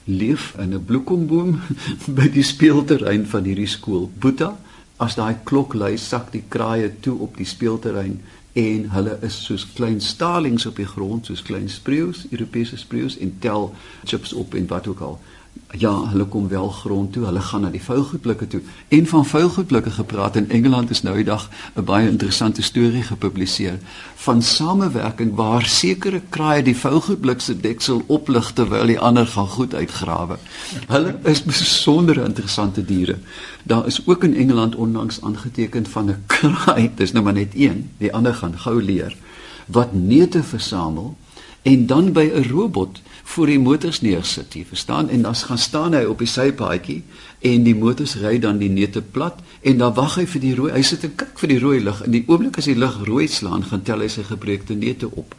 leef 0.03 0.53
in 0.57 0.73
'n 0.73 0.85
bloekomboom 0.85 1.59
by 2.17 2.29
die 2.29 2.43
speelterrein 2.43 3.27
van 3.27 3.43
hierdie 3.43 3.67
skool. 3.67 4.11
Boeta, 4.19 4.57
as 4.97 5.15
daai 5.15 5.35
klok 5.43 5.73
lui, 5.73 5.97
sak 5.97 6.31
die 6.31 6.43
kraaie 6.47 6.91
toe 6.99 7.19
op 7.19 7.37
die 7.37 7.45
speelterrein 7.45 8.21
en 8.53 8.89
hulle 8.89 9.17
is 9.21 9.43
soos 9.45 9.67
klein 9.73 10.01
stalings 10.01 10.65
op 10.65 10.75
die 10.75 10.87
grond, 10.87 11.25
soos 11.25 11.41
klein 11.41 11.69
spreeus, 11.69 12.25
Europese 12.29 12.77
spreeus 12.77 13.17
en 13.17 13.35
tel 13.39 13.73
chips 14.03 14.33
op 14.33 14.53
en 14.53 14.67
wat 14.67 14.87
ook 14.87 14.99
al 14.99 15.19
ja, 15.77 15.91
hulle 16.09 16.25
kom 16.25 16.47
wel 16.47 16.69
grond 16.69 17.13
toe, 17.13 17.25
hulle 17.25 17.41
gaan 17.41 17.61
na 17.61 17.69
die 17.69 17.81
vuilgoedblikke 17.83 18.47
toe. 18.47 18.61
En 18.87 19.05
van 19.07 19.25
vuilgoedblikke 19.25 19.91
gepraat 19.91 20.35
in 20.35 20.49
Engeland 20.49 20.89
is 20.89 21.01
nou 21.01 21.15
die 21.15 21.25
dag 21.25 21.49
'n 21.75 21.83
baie 21.83 22.09
interessante 22.09 22.61
storie 22.61 23.03
gepubliseer 23.03 23.77
van 24.15 24.41
samewerking 24.41 25.35
waar 25.35 25.65
sekere 25.65 26.21
kraaie 26.29 26.63
die 26.63 26.75
vuilgoedblik 26.75 27.41
se 27.41 27.59
deksel 27.59 28.03
oplig 28.07 28.51
terwyl 28.51 28.85
die 28.85 28.99
ander 28.99 29.27
gaan 29.27 29.47
goed 29.47 29.73
uitgrawe. 29.73 30.37
Hulle 30.87 31.19
is 31.23 31.43
besonder 31.43 32.23
interessante 32.25 32.85
diere. 32.85 33.17
Daar 33.63 33.87
is 33.87 34.01
ook 34.05 34.23
in 34.23 34.35
Engeland 34.35 34.75
onlangs 34.75 35.21
aangeteken 35.21 35.85
van 35.85 36.09
'n 36.09 36.23
kraai, 36.25 36.91
dis 36.95 37.11
nou 37.11 37.23
maar 37.23 37.33
net 37.33 37.51
een, 37.53 37.89
die 37.97 38.13
ander 38.13 38.33
gaan 38.33 38.59
gou 38.59 38.83
leer 38.83 39.15
wat 39.69 39.93
neute 39.93 40.43
versamel 40.43 41.17
en 41.61 41.85
dan 41.85 42.11
by 42.11 42.31
'n 42.33 42.49
robot 42.49 43.01
voor 43.23 43.47
die 43.47 43.59
motors 43.59 44.01
neersit, 44.01 44.53
jy 44.53 44.65
verstaan? 44.65 45.09
En 45.09 45.21
dan 45.21 45.35
gaan 45.35 45.57
staan 45.57 45.93
hy 45.93 46.03
op 46.09 46.19
die 46.19 46.27
sypaadjie 46.27 47.03
en 47.39 47.63
die 47.63 47.75
motors 47.75 48.15
ry 48.19 48.39
dan 48.39 48.57
die 48.57 48.69
neute 48.69 49.01
plat 49.01 49.39
en 49.61 49.77
dan 49.77 49.93
wag 49.93 50.15
hy 50.19 50.25
vir 50.25 50.41
die 50.41 50.55
rooi. 50.55 50.71
Hy 50.73 50.81
sit 50.81 51.03
en 51.03 51.15
kyk 51.15 51.39
vir 51.39 51.53
die 51.53 51.59
rooi 51.59 51.79
lig. 51.83 52.01
In 52.07 52.11
die 52.11 52.23
oomblik 52.27 52.57
as 52.57 52.69
die 52.69 52.77
lig 52.79 52.97
rooi 53.07 53.27
slaan, 53.27 53.63
gaan 53.63 53.83
tel 53.87 54.03
hy 54.03 54.09
sy 54.11 54.23
gebreekte 54.27 54.75
neute 54.75 55.11
op. 55.11 55.35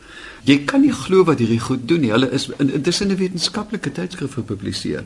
Jy 0.48 0.62
kan 0.64 0.84
nie 0.84 0.92
glo 0.92 1.24
wat 1.28 1.42
hierdie 1.42 1.60
goed 1.60 1.86
doen 1.88 2.00
nie. 2.04 2.12
Hulle 2.14 2.30
is 2.32 2.48
intussen 2.58 3.10
in 3.10 3.16
'n 3.16 3.20
wetenskaplike 3.20 3.92
tydskrif 3.92 4.34
gepubliseer. 4.34 5.04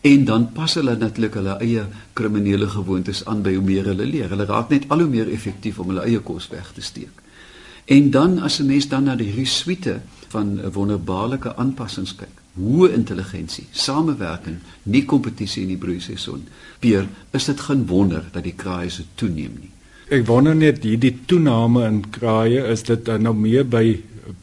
En 0.00 0.24
dan 0.24 0.52
pas 0.52 0.74
hulle 0.74 0.96
natuurlik 0.96 1.34
hulle 1.34 1.56
eie 1.60 1.84
kriminele 2.12 2.66
gewoontes 2.66 3.24
aan 3.24 3.42
by 3.42 3.54
hoe 3.54 3.64
meer 3.64 3.84
hulle 3.84 4.06
leer. 4.06 4.28
Hulle 4.28 4.46
raak 4.48 4.70
net 4.70 4.84
al 4.88 5.04
hoe 5.04 5.08
meer 5.08 5.28
effektief 5.28 5.78
om 5.78 5.88
hulle 5.92 6.06
eie 6.08 6.20
kos 6.20 6.48
weg 6.48 6.72
te 6.72 6.80
steek. 6.80 7.12
En 7.84 8.10
dan 8.10 8.38
as 8.38 8.60
'n 8.60 8.66
mens 8.66 8.88
dan 8.88 9.04
na 9.04 9.16
die 9.16 9.44
suite 9.44 10.00
van 10.34 10.54
wonderbaarlike 10.74 11.54
aanpassings 11.56 12.14
kyk. 12.18 12.36
Hoë 12.60 12.90
intelligensie, 12.94 13.66
samewerking, 13.72 14.58
nie 14.82 15.04
kompetisie 15.08 15.62
in 15.64 15.74
die 15.74 15.80
broeiseisoen. 15.80 16.46
Peer, 16.82 17.08
is 17.36 17.46
dit 17.46 17.60
geen 17.66 17.86
wonder 17.86 18.24
dat 18.34 18.44
die 18.46 18.56
kraaie 18.56 18.90
se 18.90 19.06
toeneem 19.14 19.54
nie. 19.60 19.72
Ek 20.10 20.26
wonder 20.26 20.56
net 20.58 20.82
hierdie 20.82 21.14
toename 21.30 21.84
in 21.86 22.00
kraaie, 22.10 22.64
is 22.72 22.82
dit 22.88 23.06
nou 23.22 23.34
meer 23.38 23.66
by 23.66 24.00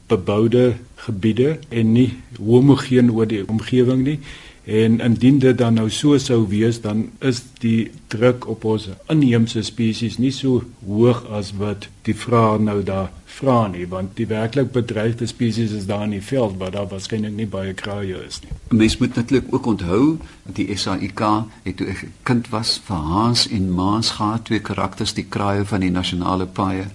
beboude 0.08 0.78
gebiede 1.04 1.58
en 1.70 1.92
nie 1.94 2.10
homogeen 2.40 3.12
oor 3.12 3.28
die 3.28 3.44
omgewing 3.48 4.06
nie? 4.08 4.20
En 4.68 5.00
indien 5.00 5.40
dit 5.40 5.58
dan 5.58 5.78
nou 5.80 5.90
so 5.90 6.18
sou 6.20 6.42
wees, 6.52 6.82
dan 6.84 7.06
is 7.24 7.40
die 7.64 7.92
druk 8.12 8.48
op 8.52 8.66
ons 8.68 8.90
inheemse 9.08 9.62
spesies 9.64 10.18
nie 10.20 10.34
so 10.36 10.66
hoog 10.84 11.22
as 11.32 11.54
wat 11.56 11.88
die 12.04 12.16
vraag 12.16 12.60
nou 12.60 12.82
daar 12.84 13.08
vra 13.38 13.70
nie, 13.72 13.86
want 13.88 14.18
die 14.20 14.28
werklik 14.28 14.74
bedreigde 14.76 15.30
spesies 15.32 15.72
is 15.72 15.88
daar 15.88 16.04
in 16.04 16.18
die 16.18 16.24
veld 16.34 16.60
waar 16.60 16.76
daar 16.76 16.92
waarskynlik 16.92 17.38
nie 17.38 17.48
baie 17.48 17.72
kraaie 17.80 18.20
is 18.28 18.42
nie. 18.44 18.52
Mens 18.76 19.00
moet 19.00 19.16
natuurlik 19.16 19.54
ook 19.56 19.72
onthou 19.72 20.18
dat 20.44 20.60
die 20.60 20.68
SAIK 20.76 21.24
het 21.64 21.80
toe 21.80 21.88
ek 21.96 22.06
kind 22.28 22.52
was 22.52 22.76
vir 22.92 23.08
Hans 23.16 23.48
en 23.48 23.72
Maas 23.72 24.18
gehad 24.20 24.50
twee 24.52 24.60
karakters 24.60 25.16
die 25.16 25.30
kraaie 25.32 25.64
van 25.66 25.80
die 25.88 25.96
nasionale 25.96 26.46
paaie. 26.46 26.90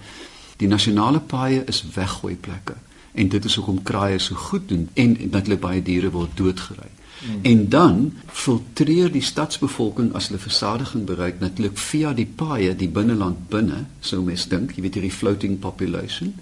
Die 0.61 0.68
nasionale 0.68 1.24
paaie 1.24 1.64
is 1.64 1.87
weggooi 1.94 2.37
plekke 2.37 2.76
en 3.12 3.28
dit 3.28 3.44
is 3.44 3.56
hoekom 3.56 3.80
kraaie 3.82 4.18
so 4.20 4.35
goed 4.35 4.68
doen 4.68 4.90
en 4.92 5.16
natuurlik 5.30 5.61
baie 5.61 5.80
diere 5.82 6.12
word 6.12 6.37
doodgery. 6.37 6.92
Hmm. 7.22 7.38
En 7.42 7.68
dan 7.68 8.12
filtreer 8.26 9.12
die 9.12 9.22
stadsbevolking 9.22 10.11
as 10.18 10.28
hulle 10.28 10.40
versadiging 10.42 11.04
bereik 11.06 11.40
natuurlik 11.40 11.78
via 11.78 12.12
die 12.12 12.26
paaie 12.26 12.74
die 12.76 12.90
binneland 12.90 13.48
binne, 13.52 13.85
sou 14.00 14.22
mens 14.26 14.48
dink, 14.50 14.74
jy 14.74 14.82
weet 14.82 14.98
hierdie 14.98 15.14
floating 15.14 15.58
population. 15.62 16.35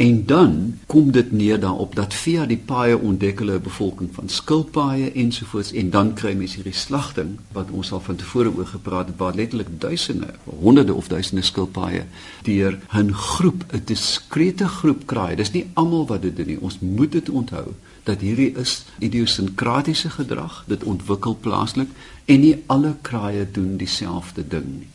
En 0.00 0.26
dan 0.26 0.78
kom 0.86 1.10
dit 1.12 1.32
neer 1.32 1.60
daarop 1.60 1.94
dat 1.94 2.14
via 2.14 2.46
die 2.48 2.58
paaie 2.58 2.98
ontdek 2.98 3.38
hulle 3.38 3.58
'n 3.58 3.62
bevolking 3.62 4.08
van 4.12 4.28
skilpaaie 4.28 5.12
ensovoorts 5.12 5.72
en 5.72 5.90
dan 5.90 6.14
kry 6.14 6.32
mens 6.34 6.54
hierdie 6.54 6.72
slagting 6.72 7.38
wat 7.52 7.70
ons 7.70 7.92
al 7.92 8.00
van 8.00 8.16
tevore 8.16 8.54
oor 8.56 8.66
gepraat 8.66 9.06
het 9.06 9.16
waar 9.16 9.34
letterlik 9.34 9.68
duisende, 9.80 10.26
honderde 10.44 10.94
of 10.94 11.08
duisende 11.08 11.42
skilpaaie 11.42 12.04
deur 12.42 12.78
'n 12.96 13.12
groep, 13.12 13.64
'n 13.72 13.82
diskrete 13.84 14.68
groep 14.68 15.06
kraai. 15.06 15.36
Dis 15.36 15.52
nie 15.52 15.70
almal 15.72 16.06
wat 16.06 16.22
dit 16.22 16.36
doen 16.36 16.46
nie. 16.46 16.60
Ons 16.60 16.78
moet 16.78 17.12
dit 17.12 17.28
onthou 17.28 17.66
dat 18.02 18.20
hierdie 18.20 18.54
is 18.56 18.84
idiosinkratiese 18.98 20.10
gedrag, 20.10 20.64
dit 20.66 20.84
ontwikkel 20.84 21.36
plaaslik 21.40 21.88
en 22.24 22.40
nie 22.40 22.62
alle 22.66 22.96
kraaie 23.02 23.50
doen 23.50 23.76
dieselfde 23.76 24.48
ding 24.48 24.66
nie. 24.78 24.88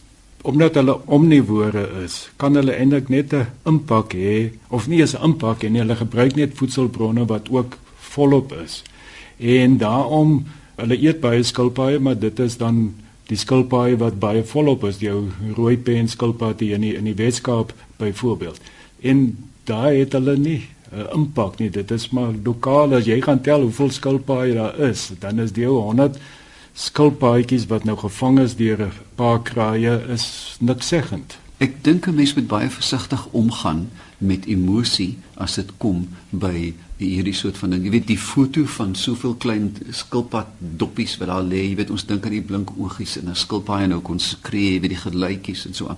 Omdat 0.45 0.75
hulle 0.77 0.99
omnivore 1.09 1.87
is, 2.03 2.19
kan 2.37 2.53
hulle 2.53 2.75
eintlik 2.77 3.07
net 3.09 3.33
'n 3.33 3.47
impak 3.65 4.13
hê 4.13 4.53
of 4.69 4.87
nie 4.87 4.99
eens 5.01 5.15
'n 5.15 5.23
impak 5.23 5.63
nie, 5.63 5.81
hulle 5.81 5.95
gebruik 5.95 6.35
net 6.35 6.53
voedselbronne 6.53 7.25
wat 7.25 7.49
ook 7.49 7.77
volop 8.13 8.53
is. 8.63 8.83
En 9.37 9.77
daarom 9.77 10.45
hulle 10.75 10.97
eet 11.01 11.19
baie 11.19 11.43
skilpaaie, 11.43 11.99
maar 11.99 12.19
dit 12.19 12.39
is 12.39 12.57
dan 12.57 12.93
die 13.27 13.37
skilpaaie 13.37 13.97
wat 13.97 14.19
baie 14.19 14.43
volop 14.43 14.83
is, 14.83 14.99
jou 14.99 15.29
rooi 15.55 15.77
pen 15.77 16.07
skilpaaie 16.07 16.73
in 16.75 16.81
die, 16.81 16.93
in 16.95 17.03
die 17.03 17.17
Weskaap 17.17 17.73
byvoorbeeld. 17.97 18.61
En 19.01 19.37
daai 19.63 19.99
het 19.99 20.13
hulle 20.13 20.37
nie 20.37 20.61
'n 20.91 21.07
impak 21.13 21.59
nie. 21.59 21.69
Dit 21.69 21.91
is 21.91 22.09
maar 22.09 22.33
lokaal 22.43 22.93
as 22.93 23.05
jy 23.05 23.21
gaan 23.21 23.41
tel 23.41 23.61
hoeveel 23.61 23.89
skilpaaie 23.89 24.53
daar 24.53 24.79
is, 24.79 25.11
dan 25.19 25.39
is 25.39 25.51
deel 25.51 25.75
100 25.75 26.17
skilpaadjies 26.75 27.69
wat 27.71 27.85
nou 27.87 27.95
gevang 27.97 28.39
is 28.39 28.55
deur 28.55 28.81
'n 28.85 28.91
paar 29.15 29.41
kraaie 29.41 29.95
is 30.11 30.57
niks 30.59 30.87
seggend. 30.87 31.37
Ek 31.57 31.83
dink 31.83 32.07
'n 32.07 32.15
mens 32.15 32.33
moet 32.33 32.47
baie 32.47 32.69
versigtig 32.69 33.27
omgaan 33.31 33.89
met 34.17 34.45
emosie 34.45 35.17
as 35.35 35.55
dit 35.55 35.69
kom 35.77 36.07
by 36.29 36.73
hierdie 36.97 37.33
soort 37.33 37.57
van 37.57 37.69
ding. 37.69 37.83
Jy 37.83 37.91
weet 37.91 38.07
die 38.07 38.17
foto 38.17 38.65
van 38.65 38.95
soveel 38.95 39.35
klein 39.35 39.75
skilpad 39.89 40.47
doppies 40.59 41.17
wat 41.17 41.27
daar 41.27 41.43
lê, 41.43 41.69
jy 41.69 41.75
weet 41.75 41.89
ons 41.89 42.05
dink 42.05 42.25
aan 42.25 42.31
die 42.31 42.41
blink 42.41 42.71
oogies 42.77 43.17
en 43.17 43.29
'n 43.29 43.35
skilpaai 43.35 43.87
nou 43.87 44.01
kon 44.01 44.19
skree, 44.19 44.73
jy 44.73 44.79
weet 44.79 44.95
die 44.95 45.09
geluitjies 45.09 45.65
en 45.65 45.73
so 45.73 45.87
aan. 45.87 45.97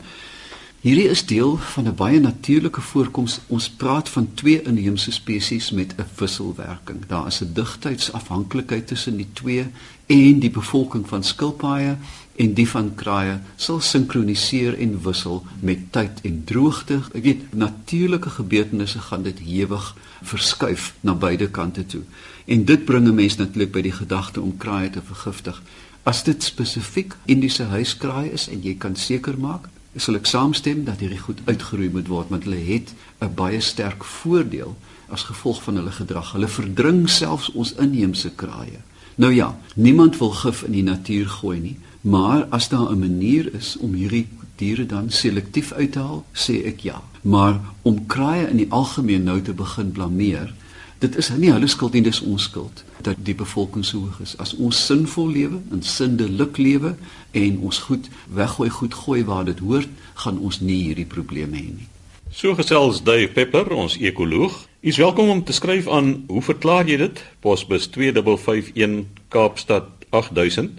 Hierdie 0.82 1.10
is 1.10 1.26
deel 1.26 1.58
van 1.58 1.88
'n 1.88 1.96
baie 1.96 2.20
natuurlike 2.20 2.82
voorkoms. 2.82 3.40
Ons 3.48 3.70
praat 3.70 4.10
van 4.10 4.30
twee 4.34 4.62
inheemse 4.62 5.12
spesies 5.12 5.72
met 5.72 5.94
'n 5.98 6.06
wisselwerking. 6.18 7.06
Daar 7.08 7.28
is 7.28 7.42
'n 7.42 7.54
digtheidsafhanklikheid 7.54 8.88
tussen 8.88 9.18
die 9.18 9.28
twee 9.34 9.66
en 10.08 10.39
die 10.39 10.52
bevolking 10.52 11.08
van 11.08 11.24
skilpaaie 11.24 11.98
en 12.36 12.54
die 12.54 12.67
van 12.70 12.91
kraaie 12.96 13.39
sal 13.56 13.80
sinkroniseer 13.82 14.78
en 14.80 15.00
wissel 15.04 15.41
met 15.60 15.88
tyd 15.91 16.22
en 16.28 16.43
droogte. 16.46 17.02
Ek 17.17 17.24
weet 17.26 17.56
natuurlike 17.58 18.30
gebeurtenisse 18.38 19.02
gaan 19.10 19.26
dit 19.26 19.39
hewig 19.43 19.96
verskuif 20.22 20.93
na 21.02 21.15
beide 21.17 21.50
kante 21.50 21.86
toe. 21.86 22.04
En 22.46 22.65
dit 22.65 22.86
bring 22.86 23.08
'n 23.08 23.15
mens 23.15 23.36
natuurlik 23.36 23.72
by 23.72 23.82
die 23.82 23.91
gedagte 23.91 24.41
om 24.41 24.58
kraaie 24.58 24.89
te 24.89 25.02
vergiftig. 25.02 25.62
As 26.04 26.24
dit 26.24 26.43
spesifiek 26.43 27.15
Indiese 27.26 27.63
huiskraai 27.63 28.30
is 28.30 28.48
en 28.48 28.62
jy 28.62 28.76
kan 28.78 28.96
seker 28.96 29.39
maak 29.39 29.70
sal 29.96 30.15
ek 30.15 30.26
saamstem 30.26 30.84
dat 30.86 31.00
hierdie 31.00 31.20
goed 31.20 31.39
uitgeroei 31.46 31.89
moet 31.89 32.08
word 32.08 32.30
want 32.30 32.43
hulle 32.43 32.62
het 32.62 32.93
'n 33.20 33.34
baie 33.36 33.62
sterk 33.62 34.04
voordeel 34.04 34.78
as 35.10 35.24
gevolg 35.24 35.63
van 35.63 35.76
hulle 35.76 35.91
gedrag. 35.91 36.32
Hulle 36.32 36.48
verdring 36.48 37.10
selfs 37.10 37.52
ons 37.52 37.74
inheemse 37.74 38.30
kraaie. 38.36 38.80
Nou 39.17 39.34
ja, 39.34 39.60
niemand 39.75 40.17
wil 40.17 40.30
gif 40.30 40.62
in 40.63 40.75
die 40.75 40.84
natuur 40.86 41.30
gooi 41.39 41.60
nie, 41.60 41.77
maar 42.01 42.43
as 42.53 42.69
daar 42.69 42.91
'n 42.91 42.99
manier 42.99 43.53
is 43.53 43.77
om 43.80 43.93
hierdie 43.93 44.27
diere 44.56 44.86
dan 44.86 45.10
selektief 45.10 45.71
uit 45.71 45.91
te 45.91 45.99
haal, 45.99 46.25
sê 46.34 46.65
ek 46.65 46.80
ja. 46.80 47.01
Maar 47.21 47.60
om 47.82 48.06
kraaie 48.06 48.47
in 48.49 48.58
die 48.58 48.69
algemeen 48.69 49.23
nou 49.23 49.41
te 49.41 49.53
begin 49.53 49.91
blameer, 49.91 50.53
dit 50.99 51.15
is 51.15 51.30
nie 51.30 51.51
hulle 51.51 51.67
skuld 51.67 51.93
nie, 51.93 52.01
dis 52.01 52.21
ons 52.21 52.43
skuld 52.43 52.84
dat 53.01 53.15
die 53.17 53.36
bevolking 53.36 53.86
so 53.86 53.99
hoog 53.99 54.19
is. 54.19 54.38
As 54.38 54.53
ons 54.53 54.86
sinvol 54.86 55.27
lewe, 55.27 55.60
in 55.71 55.84
sindelik 55.84 56.58
lewe 56.58 56.95
en 57.32 57.60
ons 57.60 57.80
goed 57.80 58.10
weggooi, 58.34 58.69
goed 58.69 58.93
gooi 58.93 59.23
waar 59.23 59.45
dit 59.45 59.60
hoort, 59.60 59.89
gaan 60.13 60.39
ons 60.39 60.60
nie 60.60 60.84
hierdie 60.84 61.06
probleme 61.06 61.58
hê 61.58 61.69
nie. 61.73 61.89
So 62.38 62.54
gesels 62.54 63.00
Dave 63.02 63.32
Pepper, 63.34 63.71
ons 63.73 63.95
ekoloog. 63.97 64.54
U 64.54 64.91
is 64.91 65.00
welkom 65.02 65.32
om 65.34 65.39
te 65.41 65.56
skryf 65.58 65.89
aan 65.89 66.30
hoe 66.30 66.45
verklaar 66.45 66.86
jy 66.86 67.02
dit? 67.02 67.17
Posbus 67.41 67.89
2551 67.95 69.10
Kaapstad 69.34 70.06
8000 70.13 70.78